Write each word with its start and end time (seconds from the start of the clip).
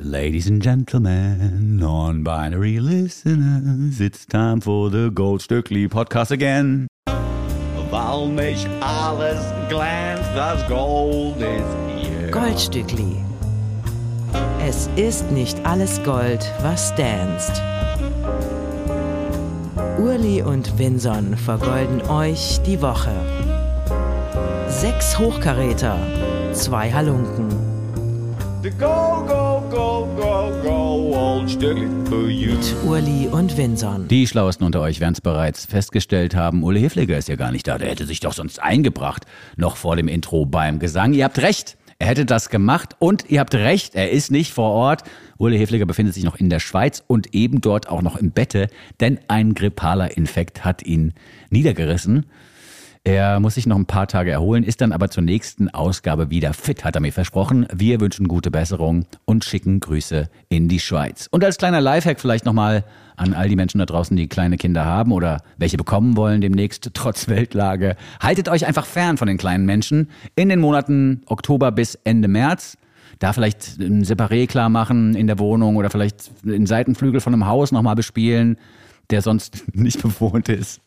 Ladies 0.00 0.46
and 0.46 0.62
gentlemen, 0.62 1.76
non-binary 1.76 2.78
listeners, 2.78 4.00
it's 4.00 4.24
time 4.24 4.60
for 4.60 4.90
the 4.90 5.10
Goldstückli 5.10 5.88
podcast 5.88 6.30
again. 6.30 6.86
Weil 7.90 8.28
nicht 8.28 8.68
alles 8.80 9.40
glänzt, 9.68 10.30
das 10.36 10.64
Gold 10.68 11.38
ist 11.38 11.76
hier. 11.96 12.30
Goldstückli. 12.30 13.16
Es 14.64 14.88
ist 14.94 15.32
nicht 15.32 15.66
alles 15.66 16.00
Gold, 16.04 16.48
was 16.62 16.94
danst. 16.94 17.60
Urli 19.98 20.42
und 20.42 20.78
Vinson 20.78 21.36
vergolden 21.36 22.02
euch 22.02 22.60
die 22.64 22.80
Woche. 22.80 23.10
Sechs 24.68 25.18
Hochkaräter, 25.18 25.98
zwei 26.52 26.88
Halunken. 26.92 27.48
The 28.62 28.70
go, 28.70 29.24
go, 29.26 29.37
go, 29.88 30.06
go, 30.16 30.52
go, 30.62 31.10
Goldstückli 31.12 31.88
for 32.06 32.28
you. 32.28 32.52
Mit 32.52 32.74
Urli 32.84 33.28
und 33.28 33.56
Vinson. 33.56 34.06
Die 34.08 34.26
Schlauesten 34.26 34.66
unter 34.66 34.80
euch 34.82 35.00
werden 35.00 35.14
es 35.14 35.20
bereits 35.20 35.64
festgestellt 35.64 36.34
haben. 36.36 36.62
Ulle 36.62 36.78
Hefliger 36.78 37.16
ist 37.16 37.28
ja 37.28 37.36
gar 37.36 37.52
nicht 37.52 37.66
da. 37.66 37.78
Der 37.78 37.88
hätte 37.88 38.04
sich 38.04 38.20
doch 38.20 38.34
sonst 38.34 38.62
eingebracht. 38.62 39.24
Noch 39.56 39.76
vor 39.76 39.96
dem 39.96 40.08
Intro 40.08 40.44
beim 40.44 40.78
Gesang. 40.78 41.14
Ihr 41.14 41.24
habt 41.24 41.38
recht. 41.38 41.76
Er 41.98 42.06
hätte 42.06 42.26
das 42.26 42.50
gemacht 42.50 42.94
und 43.00 43.28
ihr 43.28 43.40
habt 43.40 43.56
recht, 43.56 43.96
er 43.96 44.12
ist 44.12 44.30
nicht 44.30 44.52
vor 44.52 44.70
Ort. 44.70 45.02
Ulle 45.36 45.56
Hefliger 45.56 45.84
befindet 45.84 46.14
sich 46.14 46.22
noch 46.22 46.36
in 46.36 46.48
der 46.48 46.60
Schweiz 46.60 47.02
und 47.04 47.34
eben 47.34 47.60
dort 47.60 47.88
auch 47.88 48.02
noch 48.02 48.16
im 48.16 48.30
Bette, 48.30 48.68
denn 49.00 49.18
ein 49.26 49.52
grippaler 49.52 50.16
Infekt 50.16 50.64
hat 50.64 50.84
ihn 50.84 51.12
niedergerissen. 51.50 52.26
Er 53.08 53.40
muss 53.40 53.54
sich 53.54 53.66
noch 53.66 53.78
ein 53.78 53.86
paar 53.86 54.06
Tage 54.06 54.30
erholen, 54.30 54.62
ist 54.62 54.82
dann 54.82 54.92
aber 54.92 55.08
zur 55.08 55.22
nächsten 55.22 55.70
Ausgabe 55.70 56.28
wieder 56.28 56.52
fit, 56.52 56.84
hat 56.84 56.94
er 56.94 57.00
mir 57.00 57.10
versprochen. 57.10 57.66
Wir 57.72 58.02
wünschen 58.02 58.28
gute 58.28 58.50
Besserung 58.50 59.06
und 59.24 59.46
schicken 59.46 59.80
Grüße 59.80 60.28
in 60.50 60.68
die 60.68 60.78
Schweiz. 60.78 61.26
Und 61.30 61.42
als 61.42 61.56
kleiner 61.56 61.80
Lifehack 61.80 62.20
vielleicht 62.20 62.44
nochmal 62.44 62.84
an 63.16 63.32
all 63.32 63.48
die 63.48 63.56
Menschen 63.56 63.78
da 63.78 63.86
draußen, 63.86 64.14
die 64.14 64.28
kleine 64.28 64.58
Kinder 64.58 64.84
haben 64.84 65.12
oder 65.12 65.40
welche 65.56 65.78
bekommen 65.78 66.18
wollen 66.18 66.42
demnächst, 66.42 66.90
trotz 66.92 67.28
Weltlage. 67.28 67.96
Haltet 68.20 68.50
euch 68.50 68.66
einfach 68.66 68.84
fern 68.84 69.16
von 69.16 69.26
den 69.26 69.38
kleinen 69.38 69.64
Menschen 69.64 70.10
in 70.36 70.50
den 70.50 70.60
Monaten 70.60 71.22
Oktober 71.28 71.72
bis 71.72 71.94
Ende 72.04 72.28
März. 72.28 72.76
Da 73.20 73.32
vielleicht 73.32 73.78
ein 73.78 74.04
Separé 74.04 74.46
klar 74.46 74.68
machen 74.68 75.14
in 75.14 75.28
der 75.28 75.38
Wohnung 75.38 75.76
oder 75.76 75.88
vielleicht 75.88 76.30
den 76.44 76.66
Seitenflügel 76.66 77.22
von 77.22 77.32
einem 77.32 77.46
Haus 77.46 77.72
nochmal 77.72 77.94
bespielen 77.94 78.58
der 79.10 79.22
sonst 79.22 79.64
nicht 79.74 80.02
bewohnt 80.02 80.48
ist. 80.48 80.80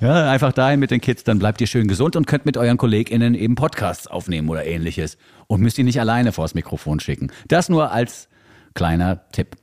Ja, 0.00 0.30
einfach 0.30 0.52
dahin 0.52 0.80
mit 0.80 0.90
den 0.90 1.00
Kids, 1.00 1.24
dann 1.24 1.38
bleibt 1.38 1.60
ihr 1.60 1.66
schön 1.66 1.88
gesund 1.88 2.16
und 2.16 2.26
könnt 2.26 2.46
mit 2.46 2.56
euren 2.56 2.76
KollegInnen 2.76 3.34
eben 3.34 3.54
Podcasts 3.54 4.06
aufnehmen 4.06 4.48
oder 4.48 4.64
ähnliches 4.64 5.16
und 5.46 5.60
müsst 5.60 5.78
ihr 5.78 5.84
nicht 5.84 6.00
alleine 6.00 6.32
vors 6.32 6.54
Mikrofon 6.54 7.00
schicken. 7.00 7.30
Das 7.48 7.68
nur 7.68 7.90
als 7.90 8.28
kleiner 8.74 9.28
Tipp. 9.32 9.56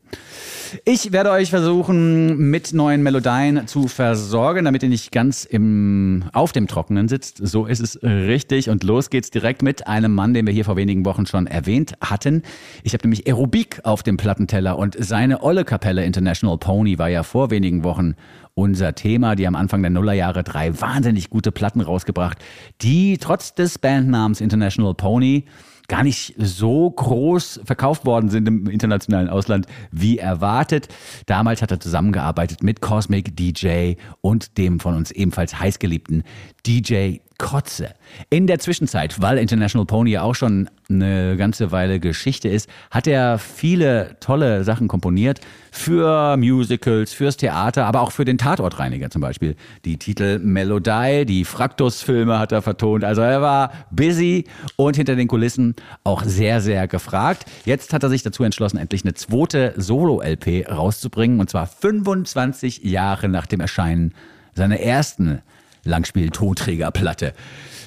Ich 0.85 1.11
werde 1.11 1.31
euch 1.31 1.49
versuchen, 1.49 2.49
mit 2.49 2.73
neuen 2.73 3.01
Melodien 3.01 3.67
zu 3.67 3.87
versorgen, 3.87 4.65
damit 4.65 4.83
ihr 4.83 4.89
nicht 4.89 5.11
ganz 5.11 5.45
im, 5.45 6.25
auf 6.33 6.51
dem 6.51 6.67
Trockenen 6.67 7.07
sitzt. 7.07 7.39
So 7.41 7.65
ist 7.65 7.79
es 7.79 8.01
richtig. 8.03 8.69
Und 8.69 8.83
los 8.83 9.09
geht's 9.09 9.29
direkt 9.29 9.61
mit 9.61 9.87
einem 9.87 10.13
Mann, 10.13 10.33
den 10.33 10.45
wir 10.45 10.53
hier 10.53 10.65
vor 10.65 10.75
wenigen 10.75 11.05
Wochen 11.05 11.25
schon 11.25 11.47
erwähnt 11.47 11.93
hatten. 12.01 12.43
Ich 12.83 12.93
habe 12.93 13.03
nämlich 13.03 13.27
Aerobik 13.27 13.81
auf 13.83 14.03
dem 14.03 14.17
Plattenteller 14.17 14.77
und 14.77 14.95
seine 14.99 15.41
Olle 15.41 15.63
Kapelle 15.63 16.03
International 16.03 16.57
Pony 16.57 16.99
war 16.99 17.09
ja 17.09 17.23
vor 17.23 17.49
wenigen 17.49 17.83
Wochen 17.83 18.15
unser 18.53 18.95
Thema. 18.95 19.35
Die 19.35 19.45
haben 19.45 19.55
Anfang 19.55 19.81
der 19.81 19.91
Nullerjahre 19.91 20.43
drei 20.43 20.79
wahnsinnig 20.81 21.29
gute 21.29 21.51
Platten 21.51 21.79
rausgebracht, 21.79 22.39
die 22.81 23.17
trotz 23.19 23.53
des 23.53 23.77
Bandnamens 23.77 24.41
International 24.41 24.95
Pony 24.95 25.45
gar 25.87 26.03
nicht 26.03 26.35
so 26.37 26.89
groß 26.89 27.61
verkauft 27.63 28.05
worden 28.05 28.29
sind 28.29 28.47
im 28.47 28.67
internationalen 28.67 29.29
Ausland 29.29 29.67
wie 29.91 30.17
erwartet. 30.17 30.89
Damals 31.25 31.61
hat 31.61 31.71
er 31.71 31.79
zusammengearbeitet 31.79 32.63
mit 32.63 32.81
Cosmic 32.81 33.35
DJ 33.35 33.93
und 34.21 34.57
dem 34.57 34.79
von 34.79 34.95
uns 34.95 35.11
ebenfalls 35.11 35.59
heißgeliebten 35.59 36.23
DJ 36.65 37.19
Kotze. 37.37 37.93
In 38.29 38.47
der 38.47 38.59
Zwischenzeit, 38.59 39.21
weil 39.21 39.37
International 39.37 39.85
Pony 39.85 40.11
ja 40.11 40.23
auch 40.23 40.33
schon 40.33 40.69
eine 40.89 41.37
ganze 41.37 41.71
Weile 41.71 41.99
Geschichte 41.99 42.49
ist, 42.49 42.69
hat 42.89 43.05
er 43.05 43.37
viele 43.37 44.15
tolle 44.19 44.63
Sachen 44.63 44.87
komponiert 44.87 45.41
für 45.71 46.35
Musicals, 46.37 47.13
fürs 47.13 47.37
Theater, 47.37 47.85
aber 47.85 48.01
auch 48.01 48.11
für 48.11 48.25
den 48.25 48.37
Tatortreiniger 48.37 49.09
zum 49.09 49.21
Beispiel. 49.21 49.55
Die 49.85 49.97
Titel 49.97 50.39
Melodie, 50.39 51.25
die 51.25 51.45
Fraktus-Filme 51.45 52.39
hat 52.39 52.51
er 52.51 52.61
vertont. 52.61 53.03
Also 53.03 53.21
er 53.21 53.41
war 53.41 53.71
busy 53.91 54.45
und 54.75 54.95
hinter 54.95 55.15
den 55.15 55.27
Kulissen 55.27 55.75
auch 56.03 56.23
sehr, 56.23 56.61
sehr 56.61 56.87
gefragt. 56.87 57.45
Jetzt 57.65 57.93
hat 57.93 58.01
er 58.01 58.09
sich 58.09 58.23
dazu 58.23 58.43
entschlossen, 58.43 58.77
endlich 58.77 59.03
eine 59.03 59.13
zweite 59.13 59.73
Solo-LP 59.77 60.69
rauszubringen 60.71 61.39
und 61.39 61.49
zwar 61.49 61.67
25 61.67 62.83
Jahre 62.83 63.29
nach 63.29 63.45
dem 63.45 63.59
Erscheinen 63.59 64.13
seiner 64.55 64.79
ersten 64.79 65.41
Langspiel-Tonträgerplatte. 65.87 67.33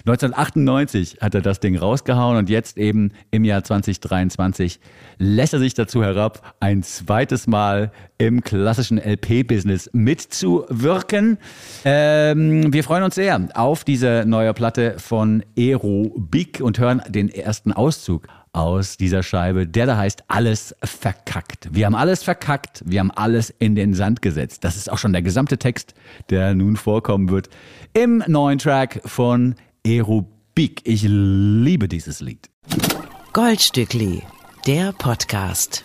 1998 0.06 1.18
hat 1.20 1.34
er 1.34 1.42
das 1.42 1.60
Ding 1.60 1.76
rausgehauen 1.76 2.38
und 2.38 2.48
jetzt 2.48 2.78
eben 2.78 3.12
im 3.30 3.44
Jahr 3.44 3.62
2023 3.62 4.80
lässt 5.18 5.52
er 5.52 5.58
sich 5.58 5.74
dazu 5.74 6.02
herab, 6.02 6.56
ein 6.58 6.82
zweites 6.82 7.46
Mal 7.46 7.92
im 8.16 8.42
klassischen 8.42 8.98
LP-Business 8.98 9.90
mitzuwirken. 9.92 11.38
Ähm, 11.84 12.72
wir 12.72 12.82
freuen 12.82 13.02
uns 13.02 13.14
sehr 13.14 13.48
auf 13.54 13.84
diese 13.84 14.24
neue 14.26 14.54
Platte 14.54 14.94
von 14.98 15.44
Aerobik 15.56 16.60
und 16.62 16.78
hören 16.78 17.02
den 17.08 17.28
ersten 17.28 17.72
Auszug 17.72 18.26
aus 18.52 18.96
dieser 18.96 19.22
Scheibe, 19.22 19.66
der 19.66 19.86
da 19.86 19.96
heißt 19.96 20.24
Alles 20.28 20.74
verkackt. 20.82 21.68
Wir 21.72 21.86
haben 21.86 21.94
alles 21.94 22.22
verkackt, 22.22 22.82
wir 22.84 23.00
haben 23.00 23.10
alles 23.10 23.50
in 23.50 23.74
den 23.74 23.94
Sand 23.94 24.22
gesetzt. 24.22 24.64
Das 24.64 24.76
ist 24.76 24.90
auch 24.90 24.98
schon 24.98 25.12
der 25.12 25.22
gesamte 25.22 25.58
Text, 25.58 25.94
der 26.30 26.54
nun 26.54 26.76
vorkommen 26.76 27.30
wird 27.30 27.48
im 27.92 28.22
neuen 28.26 28.58
Track 28.58 29.00
von 29.04 29.54
Aerobik. 29.86 30.82
Ich 30.84 31.04
liebe 31.06 31.88
dieses 31.88 32.20
Lied. 32.20 32.50
Goldstückli, 33.32 34.22
der 34.66 34.92
Podcast. 34.92 35.84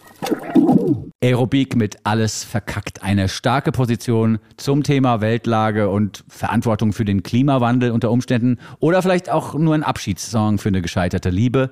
Aerobik 1.21 1.75
mit 1.75 1.97
alles 2.03 2.43
verkackt. 2.43 3.03
Eine 3.03 3.29
starke 3.29 3.71
Position 3.71 4.39
zum 4.57 4.83
Thema 4.83 5.21
Weltlage 5.21 5.89
und 5.89 6.23
Verantwortung 6.27 6.93
für 6.93 7.05
den 7.05 7.23
Klimawandel 7.23 7.91
unter 7.91 8.11
Umständen 8.11 8.57
oder 8.79 9.01
vielleicht 9.01 9.29
auch 9.29 9.53
nur 9.55 9.73
ein 9.73 9.83
Abschiedssong 9.83 10.57
für 10.57 10.69
eine 10.69 10.81
gescheiterte 10.81 11.29
Liebe. 11.29 11.71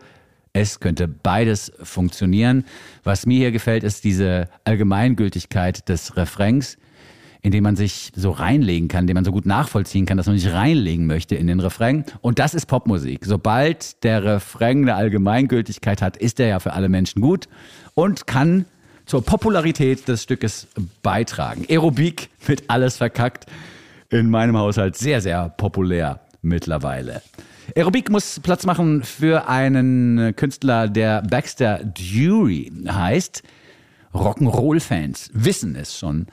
Es 0.56 0.80
könnte 0.80 1.08
beides 1.08 1.72
funktionieren. 1.82 2.66
Was 3.04 3.26
mir 3.26 3.40
hier 3.40 3.52
gefällt, 3.52 3.84
ist 3.84 4.04
diese 4.04 4.50
Allgemeingültigkeit 4.66 5.90
des 5.90 6.16
Refrains, 6.16 6.78
in 7.42 7.52
dem 7.52 7.64
man 7.64 7.76
sich 7.76 8.12
so 8.16 8.30
reinlegen 8.30 8.88
kann, 8.88 9.08
den 9.08 9.16
man 9.16 9.26
so 9.26 9.32
gut 9.32 9.48
nachvollziehen 9.48 10.06
kann, 10.06 10.16
dass 10.16 10.28
man 10.28 10.38
sich 10.38 10.54
reinlegen 10.54 11.08
möchte 11.08 11.34
in 11.34 11.48
den 11.48 11.60
Refrain. 11.60 12.06
Und 12.22 12.38
das 12.38 12.54
ist 12.54 12.68
Popmusik. 12.68 13.26
Sobald 13.26 14.04
der 14.04 14.24
Refrain 14.24 14.84
eine 14.84 14.94
Allgemeingültigkeit 14.94 16.04
hat, 16.04 16.18
ist 16.18 16.40
er 16.40 16.48
ja 16.48 16.60
für 16.60 16.74
alle 16.74 16.88
Menschen 16.88 17.24
gut 17.24 17.50
und 17.96 18.28
kann 18.28 18.66
zur 19.08 19.26
Popularität 19.26 20.08
des 20.08 20.22
Stückes 20.22 20.68
beitragen. 21.02 21.66
Aerobik 21.68 22.30
mit 22.48 22.70
alles 22.70 22.98
verkackt. 22.98 23.48
In 24.12 24.30
meinem 24.30 24.56
Haushalt 24.56 24.96
sehr, 24.96 25.20
sehr 25.20 25.50
populär 25.50 26.23
mittlerweile. 26.44 27.22
Aerobik 27.76 28.12
muss 28.12 28.40
Platz 28.42 28.66
machen 28.66 29.04
für 29.04 29.48
einen 29.48 30.36
Künstler, 30.36 30.88
der 30.88 31.22
Baxter 31.24 31.80
Dury 31.84 32.72
heißt. 32.88 33.42
Rock'n'Roll-Fans 34.14 35.32
wissen 35.34 35.76
es 35.76 35.98
schon 35.98 36.28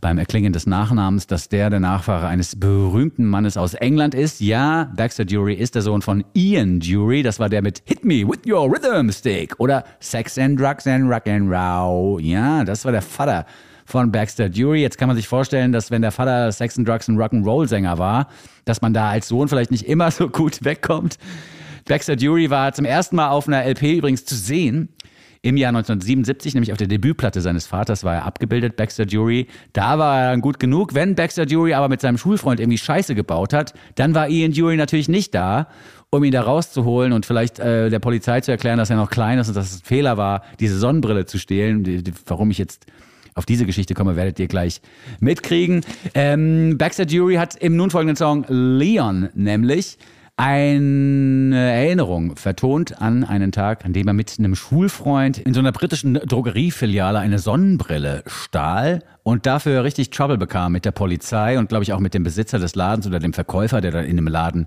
beim 0.00 0.18
Erklingen 0.18 0.52
des 0.52 0.66
Nachnamens, 0.66 1.28
dass 1.28 1.48
der 1.48 1.70
der 1.70 1.78
Nachfahre 1.78 2.26
eines 2.26 2.58
berühmten 2.58 3.24
Mannes 3.24 3.56
aus 3.56 3.74
England 3.74 4.16
ist. 4.16 4.40
Ja, 4.40 4.90
Baxter 4.96 5.24
Dury 5.24 5.54
ist 5.54 5.76
der 5.76 5.82
Sohn 5.82 6.02
von 6.02 6.24
Ian 6.34 6.80
Dury. 6.80 7.22
Das 7.22 7.38
war 7.38 7.48
der 7.48 7.62
mit 7.62 7.82
Hit 7.84 8.04
Me 8.04 8.26
With 8.26 8.40
Your 8.44 8.68
Rhythm 8.68 9.12
Stick 9.12 9.54
oder 9.60 9.84
Sex 10.00 10.36
and 10.38 10.58
Drugs 10.58 10.88
and 10.88 11.08
Rock 11.08 11.28
and 11.28 11.48
Roll. 11.48 12.20
Ja, 12.20 12.64
das 12.64 12.84
war 12.84 12.90
der 12.90 13.02
Vater 13.02 13.46
von 13.84 14.12
Baxter 14.12 14.48
Dury. 14.48 14.80
Jetzt 14.80 14.98
kann 14.98 15.08
man 15.08 15.16
sich 15.16 15.28
vorstellen, 15.28 15.72
dass 15.72 15.90
wenn 15.90 16.02
der 16.02 16.12
Vater 16.12 16.50
Sex 16.52 16.78
and 16.78 16.88
Drugs 16.88 17.08
and 17.08 17.18
Rock'n'Roll 17.18 17.66
Sänger 17.68 17.98
war, 17.98 18.28
dass 18.64 18.82
man 18.82 18.94
da 18.94 19.10
als 19.10 19.28
Sohn 19.28 19.48
vielleicht 19.48 19.70
nicht 19.70 19.86
immer 19.86 20.10
so 20.12 20.28
gut 20.28 20.64
wegkommt. 20.64 21.18
Baxter 21.86 22.16
Dury 22.16 22.50
war 22.50 22.72
zum 22.72 22.84
ersten 22.84 23.16
Mal 23.16 23.30
auf 23.30 23.48
einer 23.48 23.64
LP 23.64 23.98
übrigens 23.98 24.24
zu 24.24 24.34
sehen. 24.34 24.88
Im 25.44 25.56
Jahr 25.56 25.70
1977, 25.70 26.54
nämlich 26.54 26.70
auf 26.70 26.78
der 26.78 26.86
Debütplatte 26.86 27.40
seines 27.40 27.66
Vaters, 27.66 28.04
war 28.04 28.14
er 28.14 28.24
abgebildet, 28.26 28.76
Baxter 28.76 29.06
Dury. 29.06 29.48
Da 29.72 29.98
war 29.98 30.20
er 30.20 30.30
dann 30.30 30.40
gut 30.40 30.60
genug. 30.60 30.94
Wenn 30.94 31.16
Baxter 31.16 31.46
Dury 31.46 31.74
aber 31.74 31.88
mit 31.88 32.00
seinem 32.00 32.16
Schulfreund 32.16 32.60
irgendwie 32.60 32.78
Scheiße 32.78 33.16
gebaut 33.16 33.52
hat, 33.52 33.74
dann 33.96 34.14
war 34.14 34.28
Ian 34.28 34.52
Dury 34.52 34.76
natürlich 34.76 35.08
nicht 35.08 35.34
da, 35.34 35.66
um 36.10 36.22
ihn 36.22 36.30
da 36.30 36.42
rauszuholen 36.42 37.12
und 37.12 37.26
vielleicht 37.26 37.58
äh, 37.58 37.90
der 37.90 37.98
Polizei 37.98 38.40
zu 38.40 38.52
erklären, 38.52 38.78
dass 38.78 38.90
er 38.90 38.96
noch 38.96 39.10
klein 39.10 39.40
ist 39.40 39.48
und 39.48 39.56
dass 39.56 39.72
es 39.72 39.80
ein 39.80 39.84
Fehler 39.84 40.16
war, 40.16 40.42
diese 40.60 40.78
Sonnenbrille 40.78 41.26
zu 41.26 41.38
stehlen. 41.38 41.82
Die, 41.82 42.04
die, 42.04 42.12
warum 42.26 42.52
ich 42.52 42.58
jetzt 42.58 42.86
auf 43.34 43.46
diese 43.46 43.66
Geschichte 43.66 43.94
komme, 43.94 44.16
werdet 44.16 44.38
ihr 44.38 44.48
gleich 44.48 44.80
mitkriegen. 45.20 45.84
Ähm, 46.14 46.76
Baxter 46.78 47.06
Dury 47.06 47.36
hat 47.36 47.56
im 47.56 47.76
nun 47.76 47.90
folgenden 47.90 48.16
Song 48.16 48.44
Leon 48.48 49.28
nämlich 49.34 49.98
eine 50.36 51.72
Erinnerung 51.72 52.36
vertont 52.36 53.00
an 53.00 53.22
einen 53.22 53.52
Tag, 53.52 53.84
an 53.84 53.92
dem 53.92 54.08
er 54.08 54.14
mit 54.14 54.34
einem 54.38 54.54
Schulfreund 54.54 55.38
in 55.38 55.54
so 55.54 55.60
einer 55.60 55.72
britischen 55.72 56.14
Drogeriefiliale 56.14 57.18
eine 57.18 57.38
Sonnenbrille 57.38 58.24
stahl 58.26 59.04
und 59.22 59.46
dafür 59.46 59.84
richtig 59.84 60.10
Trouble 60.10 60.38
bekam 60.38 60.72
mit 60.72 60.84
der 60.84 60.90
Polizei 60.90 61.58
und 61.58 61.68
glaube 61.68 61.84
ich 61.84 61.92
auch 61.92 62.00
mit 62.00 62.14
dem 62.14 62.24
Besitzer 62.24 62.58
des 62.58 62.74
Ladens 62.74 63.06
oder 63.06 63.18
dem 63.18 63.34
Verkäufer, 63.34 63.80
der 63.80 63.90
dann 63.90 64.06
in 64.06 64.16
dem 64.16 64.26
Laden 64.26 64.66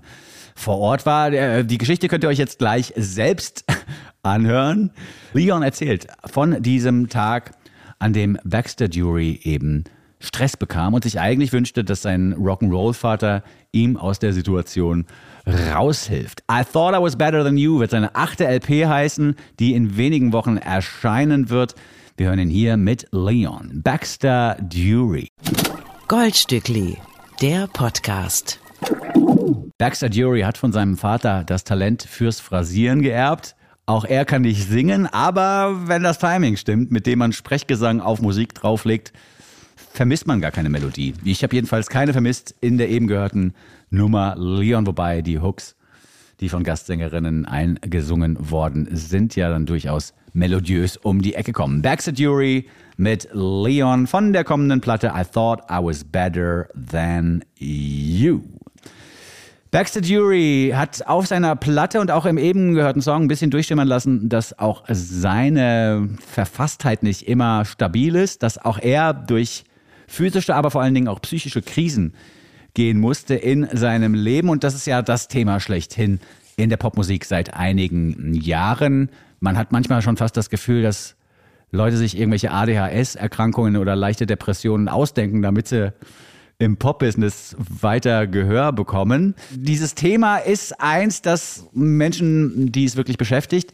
vor 0.54 0.78
Ort 0.78 1.04
war. 1.04 1.30
Die 1.64 1.78
Geschichte 1.78 2.08
könnt 2.08 2.24
ihr 2.24 2.30
euch 2.30 2.38
jetzt 2.38 2.58
gleich 2.58 2.92
selbst 2.96 3.64
anhören. 4.22 4.92
Leon 5.34 5.62
erzählt 5.62 6.06
von 6.24 6.62
diesem 6.62 7.08
Tag, 7.08 7.52
an 7.98 8.12
dem 8.12 8.38
Baxter 8.44 8.88
Jury 8.88 9.40
eben 9.42 9.84
Stress 10.18 10.56
bekam 10.56 10.94
und 10.94 11.04
sich 11.04 11.20
eigentlich 11.20 11.52
wünschte, 11.52 11.84
dass 11.84 12.02
sein 12.02 12.34
Rock'n'Roll-Vater 12.34 13.42
ihm 13.72 13.96
aus 13.96 14.18
der 14.18 14.32
Situation 14.32 15.06
raushilft. 15.46 16.42
I 16.50 16.62
Thought 16.64 16.94
I 16.94 17.02
Was 17.02 17.16
Better 17.16 17.44
Than 17.44 17.58
You 17.58 17.78
wird 17.78 17.90
seine 17.90 18.14
achte 18.14 18.46
LP 18.46 18.86
heißen, 18.86 19.36
die 19.58 19.74
in 19.74 19.96
wenigen 19.96 20.32
Wochen 20.32 20.56
erscheinen 20.56 21.50
wird. 21.50 21.74
Wir 22.16 22.28
hören 22.28 22.38
ihn 22.38 22.48
hier 22.48 22.76
mit 22.78 23.06
Leon 23.12 23.82
Baxter 23.84 24.56
Dury. 24.62 25.28
Goldstückli, 26.08 26.96
der 27.42 27.66
Podcast. 27.66 28.58
Baxter 29.78 30.08
Dury 30.08 30.40
hat 30.40 30.56
von 30.56 30.72
seinem 30.72 30.96
Vater 30.96 31.44
das 31.44 31.64
Talent 31.64 32.02
fürs 32.02 32.40
Phrasieren 32.40 33.02
geerbt. 33.02 33.54
Auch 33.88 34.04
er 34.04 34.24
kann 34.24 34.42
nicht 34.42 34.68
singen, 34.68 35.06
aber 35.06 35.86
wenn 35.86 36.02
das 36.02 36.18
Timing 36.18 36.56
stimmt, 36.56 36.90
mit 36.90 37.06
dem 37.06 37.20
man 37.20 37.32
Sprechgesang 37.32 38.00
auf 38.00 38.20
Musik 38.20 38.52
drauflegt, 38.52 39.12
vermisst 39.92 40.26
man 40.26 40.40
gar 40.40 40.50
keine 40.50 40.70
Melodie. 40.70 41.14
Ich 41.24 41.44
habe 41.44 41.54
jedenfalls 41.54 41.88
keine 41.88 42.12
vermisst 42.12 42.52
in 42.60 42.78
der 42.78 42.88
eben 42.88 43.06
gehörten 43.06 43.54
Nummer 43.90 44.34
Leon, 44.36 44.88
wobei 44.88 45.22
die 45.22 45.38
Hooks, 45.38 45.76
die 46.40 46.48
von 46.48 46.64
Gastsängerinnen 46.64 47.46
eingesungen 47.46 48.50
worden 48.50 48.88
sind, 48.90 49.36
ja 49.36 49.50
dann 49.50 49.66
durchaus 49.66 50.14
melodiös 50.32 50.96
um 50.96 51.22
die 51.22 51.34
Ecke 51.34 51.52
kommen. 51.52 51.80
Baxter 51.80 52.10
Dury 52.10 52.66
mit 52.96 53.28
Leon 53.32 54.08
von 54.08 54.32
der 54.32 54.42
kommenden 54.42 54.80
Platte 54.80 55.12
I 55.14 55.22
Thought 55.22 55.60
I 55.70 55.78
Was 55.80 56.02
Better 56.02 56.68
Than 56.74 57.44
You. 57.56 58.40
Baxter 59.70 60.00
Dury 60.00 60.72
hat 60.74 61.06
auf 61.06 61.26
seiner 61.26 61.56
Platte 61.56 62.00
und 62.00 62.10
auch 62.10 62.24
im 62.24 62.38
eben 62.38 62.74
gehörten 62.74 63.02
Song 63.02 63.22
ein 63.22 63.28
bisschen 63.28 63.50
durchschimmern 63.50 63.88
lassen, 63.88 64.28
dass 64.28 64.58
auch 64.58 64.84
seine 64.88 66.08
Verfasstheit 66.26 67.02
nicht 67.02 67.28
immer 67.28 67.64
stabil 67.64 68.14
ist, 68.14 68.42
dass 68.42 68.58
auch 68.58 68.78
er 68.78 69.12
durch 69.12 69.64
physische, 70.06 70.54
aber 70.54 70.70
vor 70.70 70.82
allen 70.82 70.94
Dingen 70.94 71.08
auch 71.08 71.20
psychische 71.20 71.62
Krisen 71.62 72.14
gehen 72.74 73.00
musste 73.00 73.34
in 73.34 73.68
seinem 73.72 74.14
Leben. 74.14 74.50
Und 74.50 74.62
das 74.62 74.74
ist 74.74 74.86
ja 74.86 75.02
das 75.02 75.28
Thema 75.28 75.58
schlechthin 75.60 76.20
in 76.56 76.70
der 76.70 76.76
Popmusik 76.76 77.24
seit 77.24 77.54
einigen 77.54 78.34
Jahren. 78.34 79.10
Man 79.40 79.58
hat 79.58 79.72
manchmal 79.72 80.00
schon 80.00 80.16
fast 80.16 80.36
das 80.36 80.48
Gefühl, 80.48 80.82
dass 80.82 81.16
Leute 81.72 81.96
sich 81.96 82.16
irgendwelche 82.16 82.52
ADHS-Erkrankungen 82.52 83.76
oder 83.76 83.96
leichte 83.96 84.26
Depressionen 84.26 84.88
ausdenken, 84.88 85.42
damit 85.42 85.68
sie 85.68 85.92
im 86.58 86.76
Pop-Business 86.76 87.54
weiter 87.58 88.26
Gehör 88.26 88.72
bekommen. 88.72 89.34
Dieses 89.52 89.94
Thema 89.94 90.38
ist 90.38 90.80
eins, 90.80 91.22
das 91.22 91.68
Menschen, 91.72 92.72
die 92.72 92.84
es 92.84 92.96
wirklich 92.96 93.18
beschäftigt, 93.18 93.72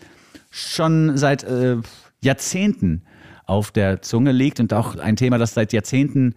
schon 0.51 1.17
seit 1.17 1.45
äh, 1.45 1.77
Jahrzehnten 2.23 3.03
auf 3.47 3.71
der 3.71 4.03
Zunge 4.03 4.33
liegt 4.33 4.61
und 4.61 4.73
auch 4.73 4.97
ein 4.97 5.17
Thema, 5.17 5.39
das 5.39 5.55
seit 5.55 5.73
Jahrzehnten 5.73 6.35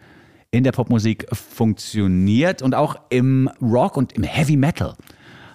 in 0.51 0.63
der 0.63 0.71
Popmusik 0.71 1.25
funktioniert 1.33 2.62
und 2.62 2.75
auch 2.75 2.95
im 3.09 3.50
Rock 3.62 3.98
und 3.98 4.13
im 4.13 4.24
Heavy 4.24 4.56
Metal 4.56 4.94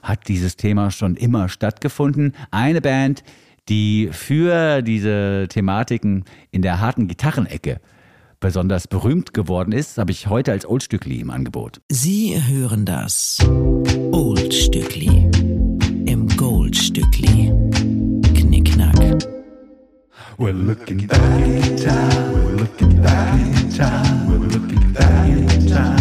hat 0.03 0.29
dieses 0.29 0.57
Thema 0.57 0.91
schon 0.91 1.17
immer 1.17 1.49
stattgefunden. 1.49 2.35
Eine 2.51 2.81
Band, 2.81 3.23
die 3.69 4.09
für 4.13 4.83
diese 4.83 5.47
Thematiken 5.49 6.25
in 6.51 6.63
der 6.63 6.81
harten 6.81 7.07
Gitarrenecke 7.07 7.81
besonders 8.41 8.89
berühmt 8.89 9.35
geworden 9.35 9.73
ist, 9.73 9.99
habe 9.99 10.11
ich 10.11 10.27
heute 10.27 10.53
als 10.53 10.67
Oldstückli 10.67 11.21
im 11.21 11.31
Angebot. 11.31 11.81
Sie 11.91 12.43
hören 12.43 12.87
das 12.87 13.39
Oldstückli 14.13 15.31
im 16.07 16.27
Goldstückli. 16.37 17.53
Knickknack. 18.35 18.97
We're 20.39 20.53
looking 20.53 21.07
back 21.07 21.21
in 21.47 21.77
time, 21.77 22.33
we're 22.33 22.57
looking 22.59 23.03
back 23.03 23.35
in 23.35 23.71
time, 23.71 24.27
we're 24.27 24.51
looking 24.51 24.93
back 24.95 25.29
in 25.29 25.67
time. 25.67 25.97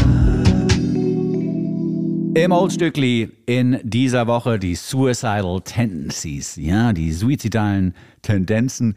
Im 2.35 2.51
Oldstückli 2.53 3.29
in 3.47 3.79
dieser 3.83 4.27
Woche 4.27 4.59
die 4.59 4.75
Suicidal 4.75 5.59
Tendencies, 5.61 6.55
ja, 6.55 6.93
die 6.93 7.11
suizidalen 7.11 7.93
Tendenzen 8.21 8.95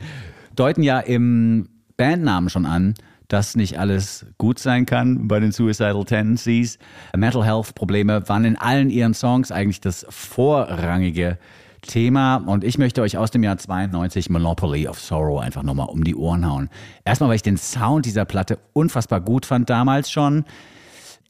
deuten 0.54 0.84
ja 0.84 1.00
im 1.00 1.68
Bandnamen 1.96 2.48
schon 2.48 2.66
an, 2.66 2.94
dass 3.32 3.56
nicht 3.56 3.78
alles 3.78 4.26
gut 4.36 4.58
sein 4.58 4.84
kann 4.84 5.26
bei 5.26 5.40
den 5.40 5.52
Suicidal 5.52 6.04
Tendencies. 6.04 6.78
Mental 7.16 7.44
Health 7.44 7.74
Probleme 7.74 8.28
waren 8.28 8.44
in 8.44 8.56
allen 8.56 8.90
ihren 8.90 9.14
Songs 9.14 9.50
eigentlich 9.50 9.80
das 9.80 10.04
vorrangige 10.10 11.38
Thema 11.80 12.36
und 12.36 12.62
ich 12.62 12.76
möchte 12.76 13.00
euch 13.00 13.16
aus 13.16 13.30
dem 13.30 13.42
Jahr 13.42 13.56
92 13.56 14.28
Monopoly 14.28 14.86
of 14.86 15.00
Sorrow 15.00 15.40
einfach 15.40 15.62
nochmal 15.62 15.88
um 15.88 16.04
die 16.04 16.14
Ohren 16.14 16.46
hauen. 16.46 16.68
Erstmal, 17.06 17.30
weil 17.30 17.36
ich 17.36 17.42
den 17.42 17.56
Sound 17.56 18.04
dieser 18.04 18.26
Platte 18.26 18.58
unfassbar 18.74 19.22
gut 19.22 19.46
fand 19.46 19.70
damals 19.70 20.10
schon. 20.10 20.44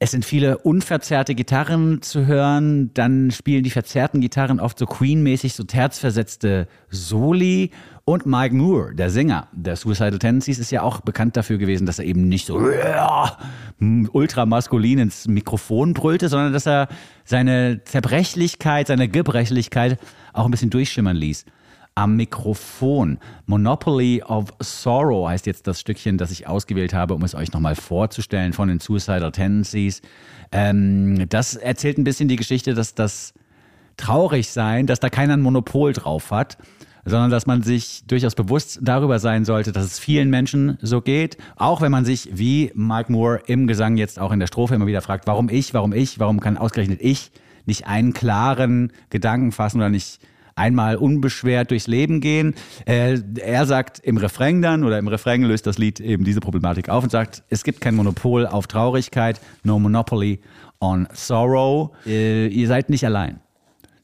Es 0.04 0.10
sind 0.10 0.24
viele 0.24 0.58
unverzerrte 0.58 1.36
Gitarren 1.36 2.02
zu 2.02 2.26
hören, 2.26 2.92
dann 2.92 3.30
spielen 3.30 3.62
die 3.62 3.70
verzerrten 3.70 4.20
Gitarren 4.20 4.58
oft 4.58 4.76
so 4.76 4.84
Queen-mäßig, 4.84 5.54
so 5.54 5.62
terzversetzte 5.62 6.66
Soli. 6.90 7.70
Und 8.04 8.26
Mike 8.26 8.52
Moore, 8.52 8.96
der 8.96 9.10
Sänger 9.10 9.46
der 9.52 9.76
Suicidal 9.76 10.18
Tendencies, 10.18 10.58
ist 10.58 10.72
ja 10.72 10.82
auch 10.82 11.02
bekannt 11.02 11.36
dafür 11.36 11.56
gewesen, 11.56 11.86
dass 11.86 12.00
er 12.00 12.04
eben 12.04 12.26
nicht 12.26 12.46
so 12.46 12.60
ultra 14.12 14.44
maskulin 14.44 14.98
ins 14.98 15.28
Mikrofon 15.28 15.94
brüllte, 15.94 16.28
sondern 16.28 16.52
dass 16.52 16.66
er 16.66 16.88
seine 17.24 17.84
Zerbrechlichkeit, 17.84 18.88
seine 18.88 19.08
Gebrechlichkeit 19.08 20.00
auch 20.32 20.46
ein 20.46 20.50
bisschen 20.50 20.70
durchschimmern 20.70 21.14
ließ. 21.14 21.44
Am 21.94 22.16
Mikrofon. 22.16 23.18
Monopoly 23.46 24.22
of 24.22 24.52
Sorrow 24.60 25.28
heißt 25.28 25.46
jetzt 25.46 25.66
das 25.66 25.80
Stückchen, 25.80 26.18
das 26.18 26.30
ich 26.30 26.46
ausgewählt 26.46 26.94
habe, 26.94 27.14
um 27.14 27.22
es 27.22 27.34
euch 27.34 27.52
nochmal 27.52 27.74
vorzustellen 27.74 28.52
von 28.52 28.68
den 28.68 28.80
Suicidal 28.80 29.32
Tendencies. 29.32 30.02
Ähm, 30.52 31.28
das 31.28 31.54
erzählt 31.54 31.98
ein 31.98 32.04
bisschen 32.04 32.28
die 32.28 32.36
Geschichte, 32.36 32.74
dass 32.74 32.94
das 32.94 33.34
traurig 33.96 34.50
sein, 34.50 34.86
dass 34.86 35.00
da 35.00 35.10
keiner 35.10 35.34
ein 35.34 35.42
Monopol 35.42 35.92
drauf 35.92 36.30
hat, 36.30 36.56
sondern 37.04 37.30
dass 37.30 37.46
man 37.46 37.62
sich 37.62 38.04
durchaus 38.06 38.34
bewusst 38.34 38.78
darüber 38.82 39.18
sein 39.18 39.44
sollte, 39.44 39.72
dass 39.72 39.84
es 39.84 39.98
vielen 39.98 40.30
Menschen 40.30 40.78
so 40.80 41.00
geht, 41.00 41.36
auch 41.56 41.80
wenn 41.80 41.92
man 41.92 42.04
sich 42.04 42.30
wie 42.32 42.70
Mike 42.74 43.10
Moore 43.10 43.42
im 43.46 43.66
Gesang 43.66 43.96
jetzt 43.96 44.18
auch 44.18 44.32
in 44.32 44.40
der 44.40 44.46
Strophe 44.46 44.74
immer 44.74 44.86
wieder 44.86 45.02
fragt, 45.02 45.26
warum 45.26 45.48
ich, 45.48 45.74
warum 45.74 45.92
ich, 45.92 46.18
warum 46.18 46.40
kann 46.40 46.56
ausgerechnet 46.56 47.00
ich 47.02 47.32
nicht 47.66 47.86
einen 47.86 48.12
klaren 48.12 48.92
Gedanken 49.10 49.52
fassen 49.52 49.78
oder 49.78 49.88
nicht 49.88 50.20
einmal 50.54 50.96
unbeschwert 50.96 51.70
durchs 51.70 51.86
Leben 51.86 52.20
gehen. 52.20 52.54
Äh, 52.86 53.18
er 53.40 53.66
sagt 53.66 53.98
im 54.00 54.16
Refrain 54.16 54.62
dann 54.62 54.84
oder 54.84 54.98
im 54.98 55.08
Refrain 55.08 55.42
löst 55.42 55.66
das 55.66 55.78
Lied 55.78 56.00
eben 56.00 56.24
diese 56.24 56.40
Problematik 56.40 56.88
auf 56.88 57.04
und 57.04 57.10
sagt, 57.10 57.42
es 57.48 57.64
gibt 57.64 57.80
kein 57.80 57.94
Monopol 57.94 58.46
auf 58.46 58.66
Traurigkeit, 58.66 59.40
no 59.64 59.78
monopoly 59.78 60.40
on 60.80 61.08
sorrow. 61.12 61.90
Äh, 62.06 62.48
ihr 62.48 62.68
seid 62.68 62.90
nicht 62.90 63.04
allein. 63.04 63.40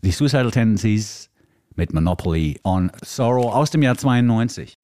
Die 0.03 0.13
Suicidal 0.13 0.51
Tendencies 0.51 1.29
mit 1.75 1.93
Monopoly 1.93 2.59
on 2.65 2.91
Sorrow 3.03 3.53
aus 3.53 3.71
dem 3.71 3.83
Jahr 3.83 3.97
92. 3.97 4.79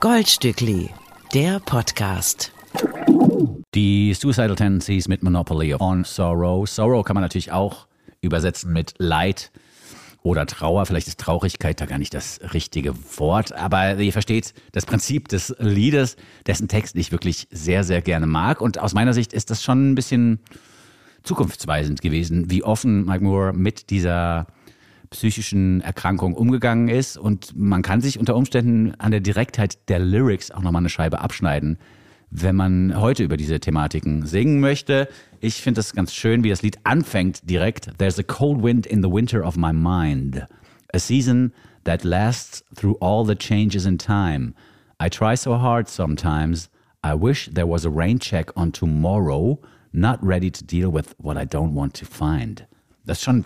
Goldstückli, 0.00 0.90
der 1.32 1.60
Podcast. 1.60 2.52
Die 3.74 4.14
Suicidal 4.14 4.54
Tendencies 4.54 5.08
mit 5.08 5.22
Monopoly 5.22 5.74
on 5.74 6.04
Sorrow. 6.04 6.68
Sorrow 6.68 7.04
kann 7.04 7.14
man 7.14 7.22
natürlich 7.22 7.52
auch 7.52 7.86
übersetzen 8.20 8.72
mit 8.72 8.94
Leid 8.98 9.50
oder 10.24 10.46
Trauer. 10.46 10.86
Vielleicht 10.86 11.06
ist 11.06 11.20
Traurigkeit 11.20 11.80
da 11.80 11.86
gar 11.86 11.98
nicht 11.98 12.14
das 12.14 12.40
richtige 12.52 12.94
Wort, 13.18 13.52
aber 13.52 13.96
ihr 13.98 14.12
versteht 14.12 14.54
das 14.72 14.86
Prinzip 14.86 15.28
des 15.28 15.54
Liedes, 15.60 16.16
dessen 16.46 16.66
Text 16.66 16.96
ich 16.96 17.12
wirklich 17.12 17.46
sehr, 17.52 17.84
sehr 17.84 18.02
gerne 18.02 18.26
mag. 18.26 18.60
Und 18.60 18.80
aus 18.80 18.94
meiner 18.94 19.12
Sicht 19.12 19.32
ist 19.32 19.50
das 19.50 19.62
schon 19.62 19.92
ein 19.92 19.94
bisschen 19.94 20.40
zukunftsweisend 21.22 22.00
gewesen, 22.00 22.50
wie 22.50 22.64
offen 22.64 23.04
Mike 23.04 23.22
Moore 23.22 23.52
mit 23.52 23.90
dieser 23.90 24.46
psychischen 25.10 25.82
Erkrankung 25.82 26.34
umgegangen 26.34 26.88
ist. 26.88 27.18
Und 27.18 27.56
man 27.56 27.82
kann 27.82 28.00
sich 28.00 28.18
unter 28.18 28.34
Umständen 28.34 28.94
an 28.98 29.10
der 29.10 29.20
Direktheit 29.20 29.88
der 29.88 29.98
Lyrics 29.98 30.50
auch 30.50 30.62
nochmal 30.62 30.80
eine 30.80 30.88
Scheibe 30.88 31.20
abschneiden 31.20 31.78
wenn 32.36 32.56
man 32.56 33.00
heute 33.00 33.22
über 33.22 33.36
diese 33.36 33.60
Thematiken 33.60 34.26
singen 34.26 34.58
möchte. 34.58 35.08
Ich 35.40 35.62
finde 35.62 35.80
es 35.80 35.92
ganz 35.94 36.12
schön, 36.12 36.42
wie 36.42 36.48
das 36.48 36.62
Lied 36.62 36.78
anfängt 36.82 37.48
direkt. 37.48 37.96
There's 37.98 38.18
a 38.18 38.24
cold 38.24 38.60
wind 38.60 38.86
in 38.86 39.02
the 39.02 39.10
winter 39.10 39.46
of 39.46 39.56
my 39.56 39.72
mind. 39.72 40.44
A 40.92 40.98
season 40.98 41.52
that 41.84 42.02
lasts 42.02 42.64
through 42.74 42.96
all 43.00 43.24
the 43.24 43.36
changes 43.36 43.86
in 43.86 43.98
time. 43.98 44.52
I 45.00 45.08
try 45.08 45.36
so 45.36 45.60
hard 45.60 45.88
sometimes. 45.88 46.70
I 47.04 47.14
wish 47.14 47.50
there 47.54 47.68
was 47.68 47.86
a 47.86 47.90
rain 47.90 48.18
check 48.18 48.50
on 48.56 48.72
tomorrow. 48.72 49.60
Not 49.92 50.18
ready 50.20 50.50
to 50.50 50.64
deal 50.64 50.92
with 50.92 51.14
what 51.18 51.36
I 51.36 51.46
don't 51.46 51.72
want 51.72 51.94
to 52.00 52.04
find. 52.04 52.66
Das 53.06 53.18
ist 53.18 53.24
schon 53.24 53.44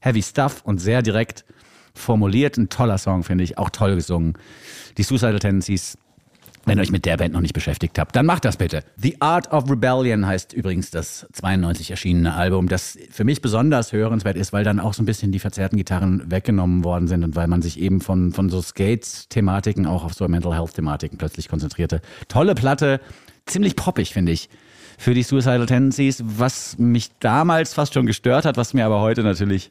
Heavy 0.00 0.22
Stuff 0.22 0.62
und 0.64 0.78
sehr 0.78 1.02
direkt 1.02 1.44
formuliert. 1.92 2.56
Ein 2.56 2.70
toller 2.70 2.96
Song, 2.96 3.24
finde 3.24 3.44
ich. 3.44 3.58
Auch 3.58 3.68
toll 3.68 3.96
gesungen. 3.96 4.38
Die 4.96 5.02
Suicidal 5.02 5.38
Tendencies 5.38 5.98
wenn 6.66 6.78
ihr 6.78 6.82
euch 6.82 6.90
mit 6.90 7.04
der 7.04 7.16
Band 7.16 7.32
noch 7.32 7.40
nicht 7.40 7.54
beschäftigt 7.54 7.98
habt, 7.98 8.14
dann 8.16 8.26
macht 8.26 8.44
das 8.44 8.56
bitte. 8.56 8.82
The 8.96 9.20
Art 9.20 9.52
of 9.52 9.70
Rebellion 9.70 10.26
heißt 10.26 10.52
übrigens 10.52 10.90
das 10.90 11.26
92 11.32 11.92
erschienene 11.92 12.34
Album, 12.34 12.68
das 12.68 12.98
für 13.10 13.24
mich 13.24 13.40
besonders 13.40 13.92
hörenswert 13.92 14.36
ist, 14.36 14.52
weil 14.52 14.64
dann 14.64 14.80
auch 14.80 14.92
so 14.92 15.02
ein 15.02 15.06
bisschen 15.06 15.30
die 15.30 15.38
verzerrten 15.38 15.78
Gitarren 15.78 16.28
weggenommen 16.30 16.84
worden 16.84 17.06
sind 17.06 17.22
und 17.22 17.36
weil 17.36 17.46
man 17.46 17.62
sich 17.62 17.78
eben 17.80 18.00
von, 18.00 18.32
von 18.32 18.50
so 18.50 18.60
Skates-Thematiken 18.60 19.86
auch 19.86 20.04
auf 20.04 20.14
so 20.14 20.26
Mental 20.26 20.54
Health-Thematiken 20.54 21.18
plötzlich 21.18 21.48
konzentrierte. 21.48 22.00
Tolle 22.28 22.56
Platte, 22.56 23.00
ziemlich 23.46 23.76
poppig, 23.76 24.12
finde 24.12 24.32
ich 24.32 24.48
für 24.98 25.14
die 25.14 25.22
Suicidal 25.22 25.66
Tendencies, 25.66 26.22
was 26.24 26.78
mich 26.78 27.10
damals 27.20 27.74
fast 27.74 27.94
schon 27.94 28.06
gestört 28.06 28.44
hat, 28.44 28.56
was 28.56 28.74
mir 28.74 28.86
aber 28.86 29.00
heute 29.00 29.22
natürlich 29.22 29.70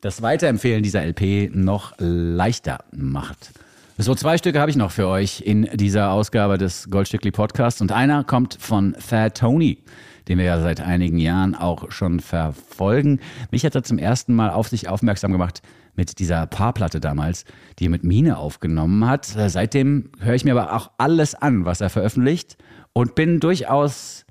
das 0.00 0.22
Weiterempfehlen 0.22 0.82
dieser 0.82 1.04
LP 1.04 1.50
noch 1.54 1.94
leichter 1.98 2.84
macht. 2.92 3.52
So, 3.96 4.12
zwei 4.16 4.38
Stücke 4.38 4.58
habe 4.58 4.72
ich 4.72 4.76
noch 4.76 4.90
für 4.90 5.06
euch 5.06 5.40
in 5.40 5.68
dieser 5.72 6.10
Ausgabe 6.10 6.58
des 6.58 6.90
Goldstückli 6.90 7.30
Podcasts 7.30 7.80
und 7.80 7.92
einer 7.92 8.24
kommt 8.24 8.56
von 8.58 8.96
Fat 8.98 9.38
Tony, 9.38 9.84
den 10.26 10.38
wir 10.38 10.46
ja 10.46 10.60
seit 10.60 10.80
einigen 10.80 11.16
Jahren 11.16 11.54
auch 11.54 11.92
schon 11.92 12.18
verfolgen. 12.18 13.20
Mich 13.52 13.64
hat 13.64 13.76
er 13.76 13.84
zum 13.84 13.98
ersten 13.98 14.34
Mal 14.34 14.50
auf 14.50 14.66
sich 14.66 14.88
aufmerksam 14.88 15.30
gemacht 15.30 15.62
mit 15.94 16.18
dieser 16.18 16.44
Paarplatte 16.48 16.98
damals, 16.98 17.44
die 17.78 17.86
er 17.86 17.90
mit 17.90 18.02
Mine 18.02 18.36
aufgenommen 18.36 19.06
hat. 19.06 19.26
Seitdem 19.26 20.10
höre 20.18 20.34
ich 20.34 20.44
mir 20.44 20.58
aber 20.60 20.74
auch 20.74 20.90
alles 20.98 21.36
an, 21.36 21.64
was 21.64 21.80
er 21.80 21.88
veröffentlicht 21.88 22.56
und 22.94 23.14
bin 23.14 23.38
durchaus 23.38 24.26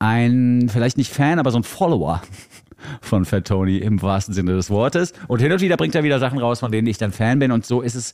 ein, 0.00 0.68
vielleicht 0.68 0.98
nicht 0.98 1.10
Fan, 1.10 1.38
aber 1.38 1.50
so 1.50 1.56
ein 1.56 1.64
Follower 1.64 2.20
von 3.00 3.24
Fat 3.24 3.46
Tony 3.46 3.78
im 3.78 4.02
wahrsten 4.02 4.34
Sinne 4.34 4.52
des 4.52 4.68
Wortes. 4.68 5.14
Und 5.28 5.40
hin 5.40 5.50
und 5.50 5.62
wieder 5.62 5.78
bringt 5.78 5.94
er 5.94 6.04
wieder 6.04 6.18
Sachen 6.18 6.38
raus, 6.38 6.60
von 6.60 6.70
denen 6.70 6.88
ich 6.88 6.98
dann 6.98 7.12
Fan 7.12 7.38
bin. 7.38 7.52
Und 7.52 7.64
so 7.64 7.80
ist 7.80 7.94
es 7.94 8.12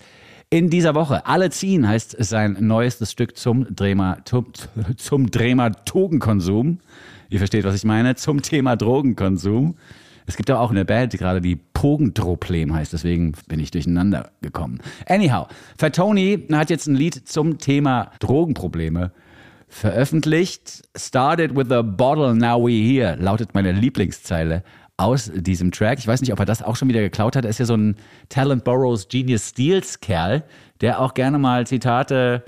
in 0.50 0.70
dieser 0.70 0.94
Woche. 0.94 1.26
Alle 1.26 1.50
ziehen 1.50 1.86
heißt 1.86 2.16
sein 2.20 2.56
neuestes 2.60 3.12
Stück 3.12 3.36
zum, 3.36 3.74
Drema, 3.74 4.18
zum, 4.24 4.46
zum 4.96 5.30
Dramaturgenkonsum. 5.30 6.78
Ihr 7.28 7.38
versteht, 7.38 7.64
was 7.64 7.74
ich 7.74 7.84
meine. 7.84 8.14
Zum 8.14 8.42
Thema 8.42 8.76
Drogenkonsum. 8.76 9.76
Es 10.26 10.36
gibt 10.36 10.50
aber 10.50 10.60
auch 10.60 10.70
eine 10.70 10.84
Band, 10.84 11.14
die 11.14 11.18
gerade 11.18 11.40
die 11.40 11.56
Pogendroplem 11.56 12.74
heißt, 12.74 12.92
deswegen 12.92 13.32
bin 13.46 13.60
ich 13.60 13.70
durcheinander 13.70 14.30
gekommen. 14.42 14.80
Anyhow, 15.06 15.46
Fatoni 15.78 16.46
hat 16.52 16.68
jetzt 16.68 16.86
ein 16.86 16.94
Lied 16.94 17.26
zum 17.26 17.56
Thema 17.56 18.10
Drogenprobleme 18.20 19.10
veröffentlicht. 19.68 20.82
Started 20.94 21.56
with 21.56 21.70
a 21.70 21.80
bottle, 21.80 22.34
now 22.34 22.62
we 22.62 22.72
here, 22.72 23.16
lautet 23.18 23.54
meine 23.54 23.72
Lieblingszeile 23.72 24.64
aus 24.98 25.30
diesem 25.32 25.70
Track. 25.70 26.00
Ich 26.00 26.06
weiß 26.06 26.20
nicht, 26.20 26.32
ob 26.32 26.40
er 26.40 26.44
das 26.44 26.60
auch 26.60 26.76
schon 26.76 26.88
wieder 26.88 27.00
geklaut 27.00 27.36
hat. 27.36 27.44
Er 27.44 27.50
ist 27.50 27.58
ja 27.58 27.64
so 27.64 27.76
ein 27.76 27.96
Talent 28.28 28.64
Borrows 28.64 29.08
Genius 29.08 29.48
Steals 29.48 30.00
Kerl, 30.00 30.42
der 30.80 31.00
auch 31.00 31.14
gerne 31.14 31.38
mal 31.38 31.66
Zitate 31.66 32.42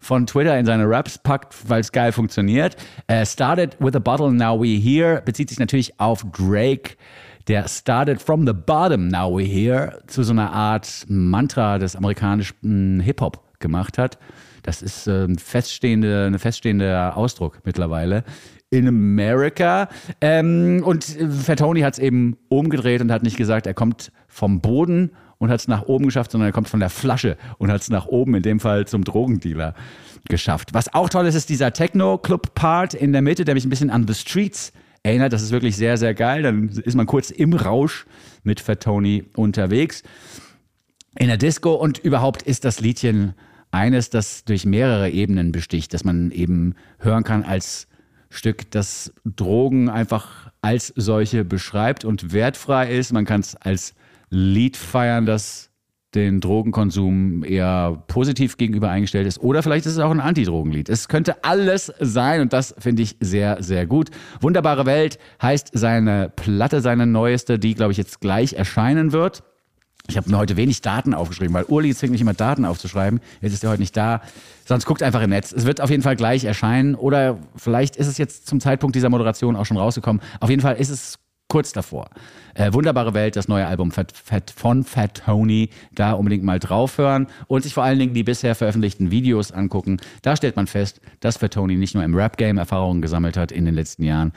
von 0.00 0.26
Twitter 0.26 0.58
in 0.58 0.66
seine 0.66 0.88
Raps 0.88 1.18
packt, 1.18 1.54
weil 1.68 1.80
es 1.80 1.92
geil 1.92 2.10
funktioniert. 2.10 2.76
Uh, 3.08 3.24
started 3.24 3.76
with 3.78 3.94
a 3.94 4.00
bottle, 4.00 4.32
now 4.32 4.60
we 4.60 4.76
here 4.76 5.22
bezieht 5.24 5.48
sich 5.48 5.60
natürlich 5.60 5.98
auf 6.00 6.26
Drake, 6.32 6.96
der 7.46 7.68
started 7.68 8.20
from 8.20 8.44
the 8.44 8.52
bottom, 8.52 9.06
now 9.06 9.30
we 9.32 9.44
here 9.44 10.02
zu 10.08 10.24
so 10.24 10.32
einer 10.32 10.52
Art 10.52 11.04
Mantra 11.06 11.78
des 11.78 11.94
amerikanischen 11.94 12.98
Hip-Hop 12.98 13.40
gemacht 13.60 13.98
hat. 13.98 14.18
Das 14.64 14.82
ist 14.82 15.06
ein 15.06 15.38
feststehende, 15.38 16.26
ein 16.26 16.38
feststehender 16.40 17.16
Ausdruck 17.16 17.60
mittlerweile 17.64 18.24
in 18.72 18.88
America. 18.88 19.88
Ähm, 20.20 20.82
und 20.84 21.04
Fatoni 21.04 21.82
hat 21.82 21.94
es 21.94 21.98
eben 21.98 22.38
umgedreht 22.48 23.02
und 23.02 23.12
hat 23.12 23.22
nicht 23.22 23.36
gesagt, 23.36 23.66
er 23.66 23.74
kommt 23.74 24.10
vom 24.26 24.60
Boden 24.60 25.10
und 25.36 25.50
hat 25.50 25.60
es 25.60 25.68
nach 25.68 25.82
oben 25.82 26.06
geschafft, 26.06 26.30
sondern 26.30 26.48
er 26.48 26.52
kommt 26.52 26.68
von 26.68 26.80
der 26.80 26.88
Flasche 26.88 27.36
und 27.58 27.70
hat 27.70 27.82
es 27.82 27.90
nach 27.90 28.06
oben, 28.06 28.34
in 28.34 28.42
dem 28.42 28.60
Fall 28.60 28.86
zum 28.86 29.04
Drogendealer 29.04 29.74
geschafft. 30.28 30.72
Was 30.72 30.94
auch 30.94 31.10
toll 31.10 31.26
ist, 31.26 31.34
ist 31.34 31.50
dieser 31.50 31.72
Techno-Club-Part 31.72 32.94
in 32.94 33.12
der 33.12 33.20
Mitte, 33.20 33.44
der 33.44 33.54
mich 33.54 33.66
ein 33.66 33.70
bisschen 33.70 33.90
an 33.90 34.06
The 34.08 34.14
Streets 34.14 34.72
erinnert. 35.02 35.34
Das 35.34 35.42
ist 35.42 35.50
wirklich 35.50 35.76
sehr, 35.76 35.98
sehr 35.98 36.14
geil. 36.14 36.42
Dann 36.42 36.68
ist 36.68 36.94
man 36.94 37.06
kurz 37.06 37.30
im 37.30 37.52
Rausch 37.52 38.06
mit 38.42 38.60
Fatoni 38.60 39.24
unterwegs. 39.36 40.02
In 41.18 41.26
der 41.26 41.36
Disco 41.36 41.74
und 41.74 41.98
überhaupt 41.98 42.40
ist 42.42 42.64
das 42.64 42.80
Liedchen 42.80 43.34
eines, 43.70 44.08
das 44.08 44.44
durch 44.44 44.64
mehrere 44.64 45.10
Ebenen 45.10 45.52
besticht, 45.52 45.92
dass 45.92 46.04
man 46.04 46.30
eben 46.30 46.74
hören 47.00 47.24
kann 47.24 47.42
als 47.42 47.86
Stück, 48.32 48.70
das 48.70 49.12
Drogen 49.24 49.88
einfach 49.88 50.50
als 50.62 50.92
solche 50.96 51.44
beschreibt 51.44 52.04
und 52.04 52.32
wertfrei 52.32 52.90
ist. 52.90 53.12
Man 53.12 53.24
kann 53.24 53.40
es 53.40 53.56
als 53.56 53.94
Lied 54.30 54.76
feiern, 54.76 55.26
das 55.26 55.70
den 56.14 56.40
Drogenkonsum 56.40 57.42
eher 57.44 58.02
positiv 58.06 58.58
gegenüber 58.58 58.90
eingestellt 58.90 59.26
ist. 59.26 59.38
Oder 59.40 59.62
vielleicht 59.62 59.86
ist 59.86 59.92
es 59.92 59.98
auch 59.98 60.10
ein 60.10 60.20
Antidrogenlied. 60.20 60.88
Es 60.88 61.08
könnte 61.08 61.42
alles 61.44 61.92
sein 62.00 62.40
und 62.42 62.52
das 62.52 62.74
finde 62.78 63.02
ich 63.02 63.16
sehr, 63.20 63.62
sehr 63.62 63.86
gut. 63.86 64.10
Wunderbare 64.40 64.84
Welt 64.84 65.18
heißt 65.40 65.70
seine 65.72 66.30
Platte, 66.34 66.80
seine 66.80 67.06
neueste, 67.06 67.58
die, 67.58 67.74
glaube 67.74 67.92
ich, 67.92 67.98
jetzt 67.98 68.20
gleich 68.20 68.54
erscheinen 68.54 69.12
wird. 69.12 69.42
Ich 70.08 70.16
habe 70.16 70.28
mir 70.28 70.36
heute 70.36 70.56
wenig 70.56 70.82
Daten 70.82 71.14
aufgeschrieben, 71.14 71.54
weil 71.54 71.64
Uli 71.64 71.94
zwingt 71.94 72.12
mich 72.12 72.20
immer 72.20 72.34
Daten 72.34 72.64
aufzuschreiben. 72.64 73.20
Jetzt 73.40 73.54
ist 73.54 73.64
er 73.64 73.70
heute 73.70 73.80
nicht 73.80 73.96
da. 73.96 74.20
Sonst 74.64 74.84
guckt 74.84 75.02
einfach 75.02 75.22
im 75.22 75.30
Netz. 75.30 75.52
Es 75.52 75.64
wird 75.64 75.80
auf 75.80 75.90
jeden 75.90 76.02
Fall 76.02 76.16
gleich 76.16 76.44
erscheinen. 76.44 76.94
Oder 76.94 77.38
vielleicht 77.56 77.96
ist 77.96 78.08
es 78.08 78.18
jetzt 78.18 78.48
zum 78.48 78.60
Zeitpunkt 78.60 78.96
dieser 78.96 79.10
Moderation 79.10 79.54
auch 79.54 79.64
schon 79.64 79.76
rausgekommen. 79.76 80.20
Auf 80.40 80.50
jeden 80.50 80.60
Fall 80.60 80.76
ist 80.76 80.90
es 80.90 81.18
kurz 81.52 81.72
davor. 81.72 82.08
Äh, 82.54 82.72
Wunderbare 82.72 83.14
Welt, 83.14 83.36
das 83.36 83.46
neue 83.46 83.66
Album 83.66 83.90
Fat, 83.90 84.12
Fat, 84.12 84.50
von 84.50 84.84
Fat 84.84 85.22
Tony. 85.26 85.68
Da 85.94 86.12
unbedingt 86.12 86.42
mal 86.42 86.58
draufhören 86.58 87.26
und 87.46 87.62
sich 87.62 87.74
vor 87.74 87.84
allen 87.84 87.98
Dingen 87.98 88.14
die 88.14 88.24
bisher 88.24 88.54
veröffentlichten 88.54 89.10
Videos 89.10 89.52
angucken. 89.52 89.98
Da 90.22 90.34
stellt 90.34 90.56
man 90.56 90.66
fest, 90.66 91.00
dass 91.20 91.36
Fat 91.36 91.52
Tony 91.52 91.76
nicht 91.76 91.94
nur 91.94 92.04
im 92.04 92.14
Rap-Game 92.14 92.58
Erfahrungen 92.58 93.02
gesammelt 93.02 93.36
hat 93.36 93.52
in 93.52 93.66
den 93.66 93.74
letzten 93.74 94.02
Jahren, 94.02 94.32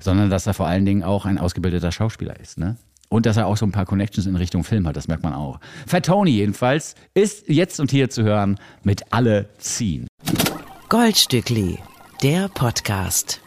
sondern 0.00 0.28
dass 0.28 0.46
er 0.46 0.54
vor 0.54 0.66
allen 0.66 0.84
Dingen 0.84 1.04
auch 1.04 1.24
ein 1.24 1.38
ausgebildeter 1.38 1.92
Schauspieler 1.92 2.38
ist. 2.38 2.58
Ne? 2.58 2.76
Und 3.08 3.26
dass 3.26 3.36
er 3.36 3.46
auch 3.46 3.56
so 3.56 3.66
ein 3.66 3.72
paar 3.72 3.86
Connections 3.86 4.26
in 4.26 4.36
Richtung 4.36 4.64
Film 4.64 4.86
hat, 4.86 4.96
das 4.96 5.08
merkt 5.08 5.22
man 5.22 5.32
auch. 5.32 5.60
Fat 5.86 6.06
Tony 6.06 6.30
jedenfalls 6.30 6.94
ist 7.14 7.48
jetzt 7.48 7.78
und 7.78 7.90
hier 7.90 8.10
zu 8.10 8.24
hören 8.24 8.58
mit 8.82 9.12
Alle 9.12 9.48
ziehen. 9.58 10.08
Goldstückli, 10.88 11.78
der 12.22 12.48
Podcast. 12.48 13.40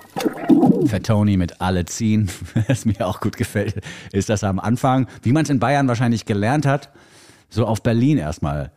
Fat 0.85 1.05
Tony 1.05 1.37
mit 1.37 1.61
Alle 1.61 1.85
ziehen, 1.85 2.29
was 2.67 2.85
mir 2.85 3.05
auch 3.05 3.19
gut 3.19 3.37
gefällt, 3.37 3.81
ist, 4.11 4.29
dass 4.29 4.43
er 4.43 4.49
am 4.49 4.59
Anfang, 4.59 5.07
wie 5.23 5.31
man 5.31 5.43
es 5.43 5.49
in 5.49 5.59
Bayern 5.59 5.87
wahrscheinlich 5.87 6.25
gelernt 6.25 6.65
hat, 6.65 6.89
so 7.49 7.65
auf 7.65 7.83
Berlin 7.83 8.17
erstmal 8.17 8.71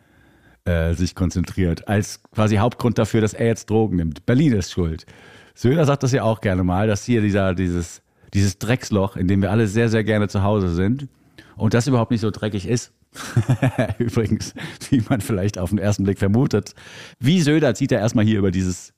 äh, 0.65 0.95
sich 0.95 1.15
konzentriert, 1.15 1.89
als 1.89 2.23
quasi 2.35 2.57
Hauptgrund 2.57 2.99
dafür, 2.99 3.21
dass 3.21 3.35
er 3.35 3.47
jetzt 3.47 3.71
Drogen 3.71 3.97
nimmt. 3.97 4.27
Berlin 4.27 4.53
ist 4.53 4.73
schuld. 4.73 5.07
Söder 5.55 5.85
sagt 5.85 6.03
das 6.03 6.13
ja 6.13 6.23
auch 6.23 6.41
gerne 6.41 6.65
mal, 6.65 6.87
dass 6.87 7.05
hier 7.05 7.21
dieser, 7.21 7.55
dieses 7.55 8.03
dieses 8.35 8.59
Drecksloch, 8.59 9.17
in 9.17 9.29
dem 9.29 9.43
wir 9.43 9.51
alle 9.51 9.69
sehr, 9.69 9.89
sehr 9.89 10.05
gerne 10.05 10.29
zu 10.29 10.43
Hause 10.43 10.73
sind 10.75 11.09
und 11.57 11.75
das 11.75 11.87
überhaupt 11.87 12.11
nicht 12.11 12.21
so 12.21 12.31
dreckig 12.31 12.67
ist. 12.67 12.93
Übrigens, 13.99 14.55
wie 14.91 15.03
man 15.09 15.21
vielleicht 15.21 15.59
auf 15.59 15.71
den 15.71 15.79
ersten 15.79 16.05
Blick 16.05 16.19
vermutet. 16.19 16.75
Wie 17.19 17.43
Söder 17.43 17.75
zieht 17.75 17.93
er 17.93 18.01
erstmal 18.01 18.25
hier 18.25 18.39
über 18.39 18.51
dieses 18.51 18.95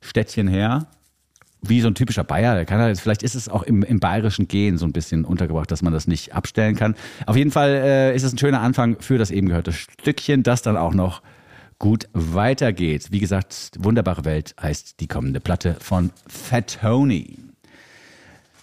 Städtchen 0.00 0.48
her. 0.48 0.86
Wie 1.62 1.82
so 1.82 1.88
ein 1.88 1.94
typischer 1.94 2.24
Bayer, 2.24 2.54
der 2.54 2.64
kann 2.64 2.80
halt, 2.80 2.98
vielleicht 2.98 3.22
ist 3.22 3.34
es 3.34 3.50
auch 3.50 3.62
im, 3.62 3.82
im 3.82 4.00
bayerischen 4.00 4.48
Gen 4.48 4.78
so 4.78 4.86
ein 4.86 4.92
bisschen 4.92 5.26
untergebracht, 5.26 5.70
dass 5.70 5.82
man 5.82 5.92
das 5.92 6.06
nicht 6.06 6.34
abstellen 6.34 6.74
kann. 6.74 6.94
Auf 7.26 7.36
jeden 7.36 7.50
Fall 7.50 7.68
äh, 7.68 8.16
ist 8.16 8.22
es 8.22 8.32
ein 8.32 8.38
schöner 8.38 8.62
Anfang 8.62 8.96
für 9.00 9.18
das 9.18 9.30
eben 9.30 9.48
gehörte 9.48 9.72
Stückchen, 9.72 10.42
das 10.42 10.62
dann 10.62 10.78
auch 10.78 10.94
noch 10.94 11.20
gut 11.78 12.08
weitergeht. 12.14 13.08
Wie 13.10 13.20
gesagt, 13.20 13.72
Wunderbare 13.78 14.24
Welt 14.24 14.54
heißt 14.60 15.00
die 15.00 15.06
kommende 15.06 15.40
Platte 15.40 15.76
von 15.80 16.12
Fat 16.26 16.78
Tony. 16.80 17.49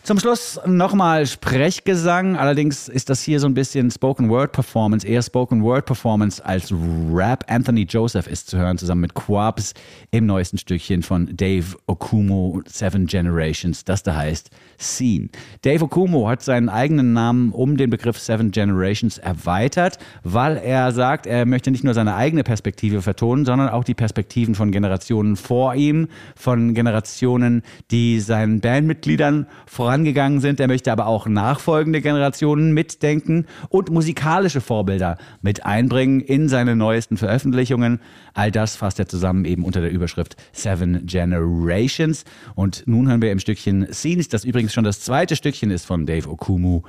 Zum 0.07 0.21
Schluss 0.21 0.57
nochmal 0.65 1.25
Sprechgesang. 1.25 2.37
Allerdings 2.37 2.87
ist 2.87 3.09
das 3.09 3.21
hier 3.21 3.41
so 3.41 3.47
ein 3.47 3.53
bisschen 3.53 3.91
Spoken 3.91 4.29
Word 4.29 4.53
Performance, 4.53 5.05
eher 5.05 5.21
Spoken 5.21 5.61
Word 5.61 5.85
Performance 5.85 6.45
als 6.45 6.71
Rap. 7.11 7.43
Anthony 7.49 7.81
Joseph 7.81 8.25
ist 8.25 8.49
zu 8.49 8.57
hören, 8.57 8.77
zusammen 8.77 9.01
mit 9.01 9.15
Quabs 9.15 9.73
im 10.11 10.25
neuesten 10.25 10.57
Stückchen 10.57 11.03
von 11.03 11.35
Dave 11.35 11.75
Okumo, 11.87 12.61
Seven 12.67 13.05
Generations, 13.05 13.83
das 13.83 14.01
da 14.01 14.15
heißt 14.15 14.49
Scene. 14.79 15.27
Dave 15.63 15.83
Okumo 15.83 16.29
hat 16.29 16.41
seinen 16.41 16.69
eigenen 16.69 17.11
Namen 17.11 17.51
um 17.51 17.75
den 17.75 17.89
Begriff 17.89 18.17
Seven 18.17 18.51
Generations 18.51 19.17
erweitert, 19.17 19.97
weil 20.23 20.55
er 20.55 20.93
sagt, 20.93 21.27
er 21.27 21.45
möchte 21.45 21.69
nicht 21.69 21.83
nur 21.83 21.93
seine 21.93 22.15
eigene 22.15 22.45
Perspektive 22.45 23.01
vertonen, 23.01 23.43
sondern 23.43 23.67
auch 23.67 23.83
die 23.83 23.93
Perspektiven 23.93 24.55
von 24.55 24.71
Generationen 24.71 25.35
vor 25.35 25.75
ihm, 25.75 26.07
von 26.37 26.73
Generationen, 26.73 27.61
die 27.91 28.21
seinen 28.21 28.61
Bandmitgliedern 28.61 29.47
voran 29.65 29.96
vorangegangen 29.97 30.41
sind. 30.41 30.59
Er 30.59 30.67
möchte 30.67 30.91
aber 30.91 31.07
auch 31.07 31.25
nachfolgende 31.25 32.01
Generationen 32.01 32.71
mitdenken 32.71 33.47
und 33.69 33.89
musikalische 33.89 34.61
Vorbilder 34.61 35.17
mit 35.41 35.65
einbringen 35.65 36.21
in 36.21 36.49
seine 36.49 36.75
neuesten 36.75 37.17
Veröffentlichungen. 37.17 37.99
All 38.35 38.51
das 38.51 38.75
fasst 38.75 38.99
er 38.99 39.07
zusammen 39.07 39.45
eben 39.45 39.63
unter 39.65 39.81
der 39.81 39.89
Überschrift 39.89 40.35
Seven 40.51 41.07
Generations. 41.07 42.25
Und 42.53 42.83
nun 42.85 43.09
hören 43.09 43.23
wir 43.23 43.31
im 43.31 43.39
Stückchen 43.39 43.91
Scenes, 43.91 44.29
das 44.29 44.43
übrigens 44.43 44.71
schon 44.71 44.83
das 44.83 45.01
zweite 45.01 45.35
Stückchen 45.35 45.71
ist 45.71 45.85
von 45.85 46.05
Dave 46.05 46.29
Okumu 46.29 46.83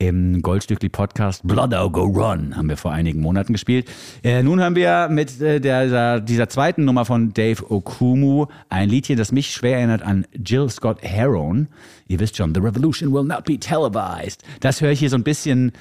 im 0.00 0.40
Goldstückli 0.40 0.88
Podcast 0.88 1.46
Blood 1.46 1.74
I'll 1.74 1.90
Go 1.90 2.04
Run 2.04 2.56
haben 2.56 2.70
wir 2.70 2.78
vor 2.78 2.90
einigen 2.90 3.20
Monaten 3.20 3.52
gespielt. 3.52 3.88
Äh, 4.24 4.42
nun 4.42 4.60
haben 4.62 4.74
wir 4.74 5.08
mit 5.10 5.40
äh, 5.42 5.60
der, 5.60 6.20
dieser 6.20 6.48
zweiten 6.48 6.86
Nummer 6.86 7.04
von 7.04 7.34
Dave 7.34 7.70
Okumu 7.70 8.46
ein 8.70 8.88
Liedchen, 8.88 9.18
das 9.18 9.30
mich 9.30 9.52
schwer 9.52 9.76
erinnert 9.76 10.00
an 10.02 10.26
Jill 10.32 10.70
Scott 10.70 11.02
Heron. 11.02 11.68
Ihr 12.08 12.18
wisst 12.18 12.38
schon, 12.38 12.54
The 12.54 12.60
Revolution 12.60 13.12
will 13.12 13.24
not 13.24 13.44
be 13.44 13.58
televised. 13.58 14.42
Das 14.60 14.80
höre 14.80 14.90
ich 14.90 15.00
hier 15.00 15.10
so 15.10 15.16
ein 15.16 15.22
bisschen 15.22 15.72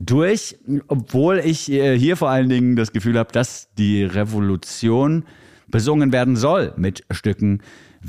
durch, 0.00 0.56
obwohl 0.88 1.38
ich 1.38 1.70
äh, 1.70 1.98
hier 1.98 2.16
vor 2.16 2.30
allen 2.30 2.48
Dingen 2.48 2.76
das 2.76 2.92
Gefühl 2.92 3.18
habe, 3.18 3.30
dass 3.30 3.68
die 3.76 4.04
Revolution 4.04 5.24
besungen 5.68 6.12
werden 6.12 6.36
soll 6.36 6.72
mit 6.76 7.04
Stücken 7.10 7.60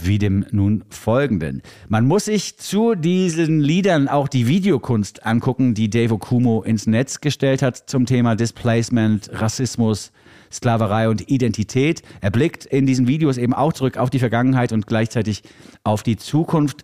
wie 0.06 0.20
dem 0.20 0.46
nun 0.52 0.84
folgenden. 0.90 1.62
Man 1.88 2.06
muss 2.06 2.26
sich 2.26 2.58
zu 2.58 2.96
diesen 2.96 3.60
Liedern 3.60 4.08
auch 4.08 4.28
die 4.28 4.48
Videokunst 4.48 5.26
angucken, 5.26 5.74
die 5.74 5.90
Dave 5.90 6.14
Okumo 6.14 6.62
ins 6.62 6.88
Netz 6.88 7.20
gestellt 7.22 7.62
hat 7.62 7.78
zum 7.90 8.06
Thema 8.06 8.36
Displacement, 8.36 9.30
Rassismus, 9.34 10.12
Sklaverei 10.52 11.10
und 11.10 11.30
Identität. 11.30 12.02
Er 12.22 12.32
blickt 12.32 12.66
in 12.66 12.86
diesen 12.86 13.08
Videos 13.08 13.38
eben 13.38 13.54
auch 13.54 13.74
zurück 13.74 13.98
auf 13.98 14.10
die 14.10 14.20
Vergangenheit 14.20 14.72
und 14.72 14.88
gleichzeitig 14.88 15.44
auf 15.84 16.04
die 16.04 16.18
Zukunft. 16.18 16.84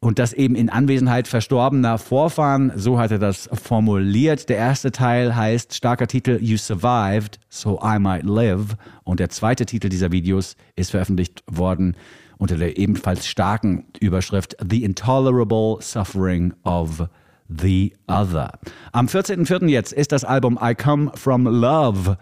Und 0.00 0.18
das 0.18 0.34
eben 0.34 0.54
in 0.54 0.68
Anwesenheit 0.68 1.28
verstorbener 1.28 1.96
Vorfahren, 1.96 2.72
so 2.76 2.98
hat 2.98 3.10
er 3.10 3.18
das 3.18 3.48
formuliert. 3.52 4.50
Der 4.50 4.58
erste 4.58 4.92
Teil 4.92 5.34
heißt 5.34 5.74
starker 5.74 6.06
Titel 6.06 6.38
You 6.42 6.58
Survived, 6.58 7.40
So 7.48 7.80
I 7.82 7.98
Might 7.98 8.24
Live. 8.24 8.76
Und 9.04 9.18
der 9.18 9.30
zweite 9.30 9.64
Titel 9.64 9.88
dieser 9.88 10.12
Videos 10.12 10.56
ist 10.76 10.90
veröffentlicht 10.90 11.42
worden 11.46 11.96
unter 12.38 12.56
der 12.56 12.78
ebenfalls 12.78 13.26
starken 13.26 13.86
Überschrift 14.00 14.56
The 14.66 14.84
Intolerable 14.84 15.78
Suffering 15.80 16.52
of 16.64 17.08
the 17.48 17.94
Other. 18.06 18.52
Am 18.92 19.06
14.04. 19.06 19.68
jetzt 19.68 19.92
ist 19.92 20.12
das 20.12 20.24
Album 20.24 20.58
I 20.62 20.74
Come 20.74 21.12
From 21.14 21.46
Love 21.46 22.18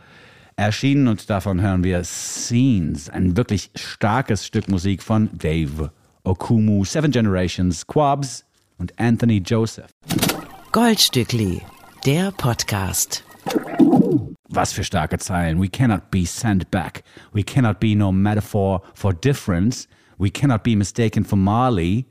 erschienen 0.57 1.09
und 1.09 1.28
davon 1.31 1.61
hören 1.61 1.85
wir 1.85 2.04
Scenes, 2.04 3.09
ein 3.09 3.37
wirklich 3.37 3.71
starkes 3.75 4.47
Stück 4.47 4.69
Musik 4.69 5.02
von 5.02 5.31
Dave 5.33 5.90
Okumu, 6.25 6.85
Seven 6.85 7.11
Generations, 7.11 7.87
Quabs 7.87 8.45
und 8.78 8.99
Anthony 8.99 9.38
Joseph. 9.38 9.90
Goldstückli, 10.71 11.62
der 12.07 12.31
Podcast. 12.33 13.25
Was 14.49 14.73
für 14.73 14.85
starke 14.85 15.19
Zeilen. 15.19 15.61
We 15.61 15.69
cannot 15.69 16.11
be 16.11 16.26
sent 16.26 16.71
back. 16.71 17.02
We 17.33 17.42
cannot 17.42 17.81
be 17.81 17.97
no 17.97 18.12
metaphor 18.12 18.83
for 18.95 19.12
difference. 19.12 19.88
We 20.22 20.30
cannot 20.30 20.62
be 20.62 20.76
mistaken 20.76 21.24
for 21.24 21.36
Marley. 21.36 22.06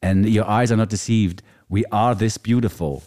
And 0.00 0.24
your 0.26 0.48
eyes 0.48 0.70
are 0.70 0.76
not 0.76 0.92
deceived. 0.92 1.42
We 1.68 1.84
are 1.90 2.16
this 2.16 2.38
beautiful. 2.38 3.02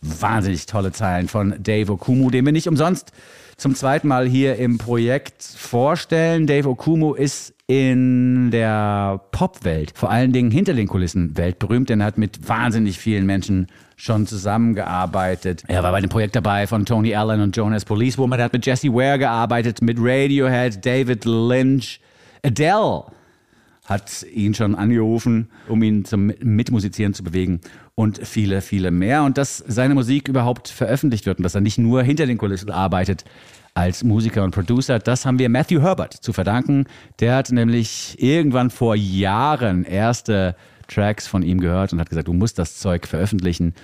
Wahnsinnig 0.00 0.66
tolle 0.66 0.92
Zeilen 0.92 1.26
von 1.26 1.56
Dave 1.60 1.90
Okumu, 1.92 2.30
den 2.30 2.44
wir 2.44 2.52
nicht 2.52 2.68
umsonst 2.68 3.10
zum 3.56 3.74
zweiten 3.74 4.06
Mal 4.06 4.28
hier 4.28 4.54
im 4.56 4.78
Projekt 4.78 5.42
vorstellen. 5.42 6.46
Dave 6.46 6.68
Okumu 6.68 7.14
ist 7.14 7.52
in 7.66 8.52
der 8.52 9.20
Popwelt, 9.32 9.92
vor 9.96 10.10
allen 10.10 10.32
Dingen 10.32 10.52
hinter 10.52 10.74
den 10.74 10.86
Kulissen 10.86 11.36
weltberühmt, 11.36 11.90
denn 11.90 12.00
er 12.00 12.06
hat 12.06 12.16
mit 12.16 12.48
wahnsinnig 12.48 12.96
vielen 12.98 13.26
Menschen 13.26 13.66
schon 13.96 14.28
zusammengearbeitet. 14.28 15.64
Er 15.66 15.82
war 15.82 15.90
bei 15.90 16.00
dem 16.00 16.08
Projekt 16.08 16.36
dabei 16.36 16.68
von 16.68 16.86
Tony 16.86 17.16
Allen 17.16 17.40
und 17.40 17.56
Jonas 17.56 17.84
Police 17.84 18.16
Woman. 18.16 18.38
Er 18.38 18.44
hat 18.44 18.52
mit 18.52 18.64
Jesse 18.64 18.94
Ware 18.94 19.18
gearbeitet, 19.18 19.82
mit 19.82 19.98
Radiohead, 20.00 20.86
David 20.86 21.24
Lynch, 21.24 22.00
Adele 22.44 23.17
hat 23.88 24.26
ihn 24.34 24.52
schon 24.52 24.74
angerufen, 24.74 25.48
um 25.66 25.82
ihn 25.82 26.04
zum 26.04 26.26
Mitmusizieren 26.42 27.14
zu 27.14 27.24
bewegen 27.24 27.60
und 27.94 28.20
viele, 28.26 28.60
viele 28.60 28.90
mehr. 28.90 29.22
Und 29.24 29.38
dass 29.38 29.64
seine 29.66 29.94
Musik 29.94 30.28
überhaupt 30.28 30.68
veröffentlicht 30.68 31.24
wird 31.24 31.38
und 31.38 31.42
dass 31.42 31.54
er 31.54 31.62
nicht 31.62 31.78
nur 31.78 32.02
hinter 32.02 32.26
den 32.26 32.36
Kulissen 32.36 32.70
arbeitet 32.70 33.24
als 33.72 34.04
Musiker 34.04 34.44
und 34.44 34.50
Producer, 34.50 34.98
das 34.98 35.24
haben 35.24 35.38
wir 35.38 35.48
Matthew 35.48 35.80
Herbert 35.80 36.12
zu 36.12 36.34
verdanken. 36.34 36.84
Der 37.20 37.36
hat 37.36 37.50
nämlich 37.50 38.16
irgendwann 38.18 38.68
vor 38.68 38.94
Jahren 38.94 39.84
erste 39.84 40.54
Tracks 40.86 41.26
von 41.26 41.42
ihm 41.42 41.58
gehört 41.58 41.94
und 41.94 42.00
hat 42.00 42.10
gesagt, 42.10 42.28
du 42.28 42.34
musst 42.34 42.58
das 42.58 42.76
Zeug 42.76 43.06
veröffentlichen. 43.06 43.74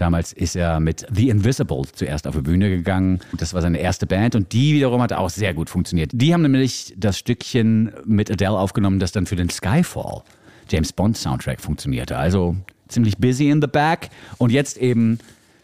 Damals 0.00 0.32
ist 0.32 0.56
er 0.56 0.80
mit 0.80 1.06
The 1.12 1.28
Invisible 1.28 1.82
zuerst 1.92 2.26
auf 2.26 2.34
die 2.34 2.40
Bühne 2.40 2.70
gegangen. 2.70 3.20
Das 3.36 3.52
war 3.52 3.60
seine 3.60 3.80
erste 3.80 4.06
Band 4.06 4.34
und 4.34 4.54
die 4.54 4.72
wiederum 4.72 5.02
hat 5.02 5.12
auch 5.12 5.28
sehr 5.28 5.52
gut 5.52 5.68
funktioniert. 5.68 6.10
Die 6.14 6.32
haben 6.32 6.40
nämlich 6.40 6.94
das 6.96 7.18
Stückchen 7.18 7.92
mit 8.06 8.30
Adele 8.30 8.58
aufgenommen, 8.58 8.98
das 8.98 9.12
dann 9.12 9.26
für 9.26 9.36
den 9.36 9.50
Skyfall 9.50 10.22
James 10.70 10.94
Bond 10.94 11.18
Soundtrack 11.18 11.60
funktionierte. 11.60 12.16
Also 12.16 12.56
ziemlich 12.88 13.18
busy 13.18 13.50
in 13.50 13.60
the 13.60 13.66
back 13.66 14.08
und 14.38 14.52
jetzt 14.52 14.78
eben 14.78 15.18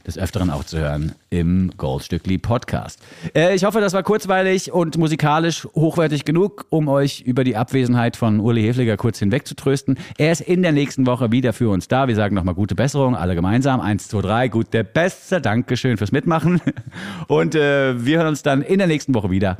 des 0.06 0.18
Öfteren 0.18 0.50
auch 0.50 0.64
zu 0.64 0.78
hören 0.78 1.12
im 1.30 1.72
Goldstückli 1.76 2.38
Podcast. 2.38 3.00
Äh, 3.34 3.54
ich 3.54 3.64
hoffe, 3.64 3.80
das 3.80 3.92
war 3.92 4.02
kurzweilig 4.02 4.72
und 4.72 4.96
musikalisch 4.96 5.66
hochwertig 5.74 6.24
genug, 6.24 6.66
um 6.70 6.88
euch 6.88 7.22
über 7.22 7.44
die 7.44 7.56
Abwesenheit 7.56 8.16
von 8.16 8.40
Uli 8.40 8.62
Hefliger 8.62 8.96
kurz 8.96 9.18
hinweg 9.18 9.46
zu 9.46 9.56
trösten. 9.56 9.98
Er 10.18 10.32
ist 10.32 10.40
in 10.40 10.62
der 10.62 10.72
nächsten 10.72 11.06
Woche 11.06 11.32
wieder 11.32 11.52
für 11.52 11.70
uns 11.70 11.88
da. 11.88 12.08
Wir 12.08 12.14
sagen 12.14 12.34
nochmal 12.34 12.54
gute 12.54 12.74
Besserung, 12.74 13.16
alle 13.16 13.34
gemeinsam. 13.34 13.80
Eins, 13.80 14.08
zwei, 14.08 14.22
drei, 14.22 14.48
gute 14.48 14.84
Beste. 14.84 15.40
Dankeschön 15.40 15.96
fürs 15.96 16.12
Mitmachen. 16.12 16.60
Und 17.28 17.54
äh, 17.54 18.04
wir 18.04 18.18
hören 18.18 18.28
uns 18.28 18.42
dann 18.42 18.62
in 18.62 18.78
der 18.78 18.86
nächsten 18.86 19.14
Woche 19.14 19.30
wieder 19.30 19.58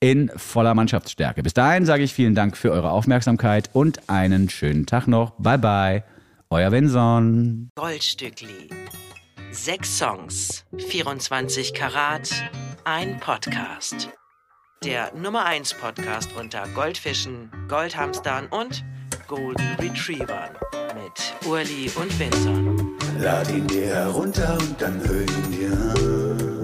in 0.00 0.30
voller 0.36 0.74
Mannschaftsstärke. 0.74 1.42
Bis 1.42 1.54
dahin 1.54 1.86
sage 1.86 2.02
ich 2.02 2.12
vielen 2.12 2.34
Dank 2.34 2.56
für 2.56 2.72
eure 2.72 2.90
Aufmerksamkeit 2.90 3.70
und 3.72 4.10
einen 4.10 4.50
schönen 4.50 4.84
Tag 4.84 5.06
noch. 5.06 5.30
Bye 5.38 5.58
bye. 5.58 6.04
Euer 6.50 6.70
Vinson. 6.72 7.70
Goldstückli. 7.74 8.83
Sechs 9.54 9.98
Songs, 9.98 10.64
24 10.76 11.74
Karat, 11.74 12.28
ein 12.82 13.20
Podcast. 13.20 14.10
Der 14.82 15.14
Nummer 15.14 15.44
1 15.44 15.74
Podcast 15.74 16.30
unter 16.36 16.66
Goldfischen, 16.74 17.52
Goldhamstern 17.68 18.48
und 18.48 18.84
Golden 19.28 19.76
Retrievern 19.76 20.50
mit 20.94 21.48
Urli 21.48 21.88
und 21.94 22.18
Vinson. 22.18 22.98
Lad 23.20 23.48
ihn 23.52 23.68
dir 23.68 23.86
herunter 23.86 24.58
und 24.58 24.82
dann 24.82 25.00
hör 25.06 25.22
ihn 25.22 25.52
dir 25.52 25.70
an. 25.70 26.62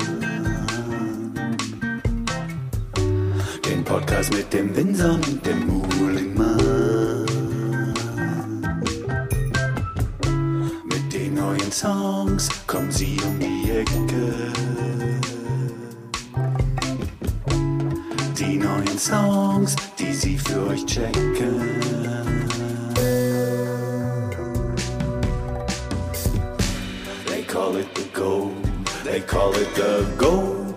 Den 3.65 3.85
Podcast 3.85 4.35
mit 4.35 4.53
dem 4.53 4.75
Vinson 4.75 5.21
und 5.23 5.47
dem 5.47 5.65
Muhlingmann. 5.65 6.30
Den 11.31 11.37
neuen 11.37 11.71
Songs 11.71 12.49
kommen 12.67 12.91
sie 12.91 13.17
um 13.25 13.39
die 13.39 13.71
Ecke. 13.71 14.53
Die 18.37 18.57
neuen 18.57 18.99
Songs, 18.99 19.77
die 19.97 20.13
sie 20.13 20.37
für 20.37 20.67
euch 20.67 20.85
checken. 20.87 21.61
They 27.27 27.45
call 27.45 27.77
it 27.77 27.87
the 27.95 28.09
gold. 28.13 28.53
They 29.05 29.21
call 29.21 29.55
it 29.55 29.73
the 29.77 30.05
gold 30.19 30.70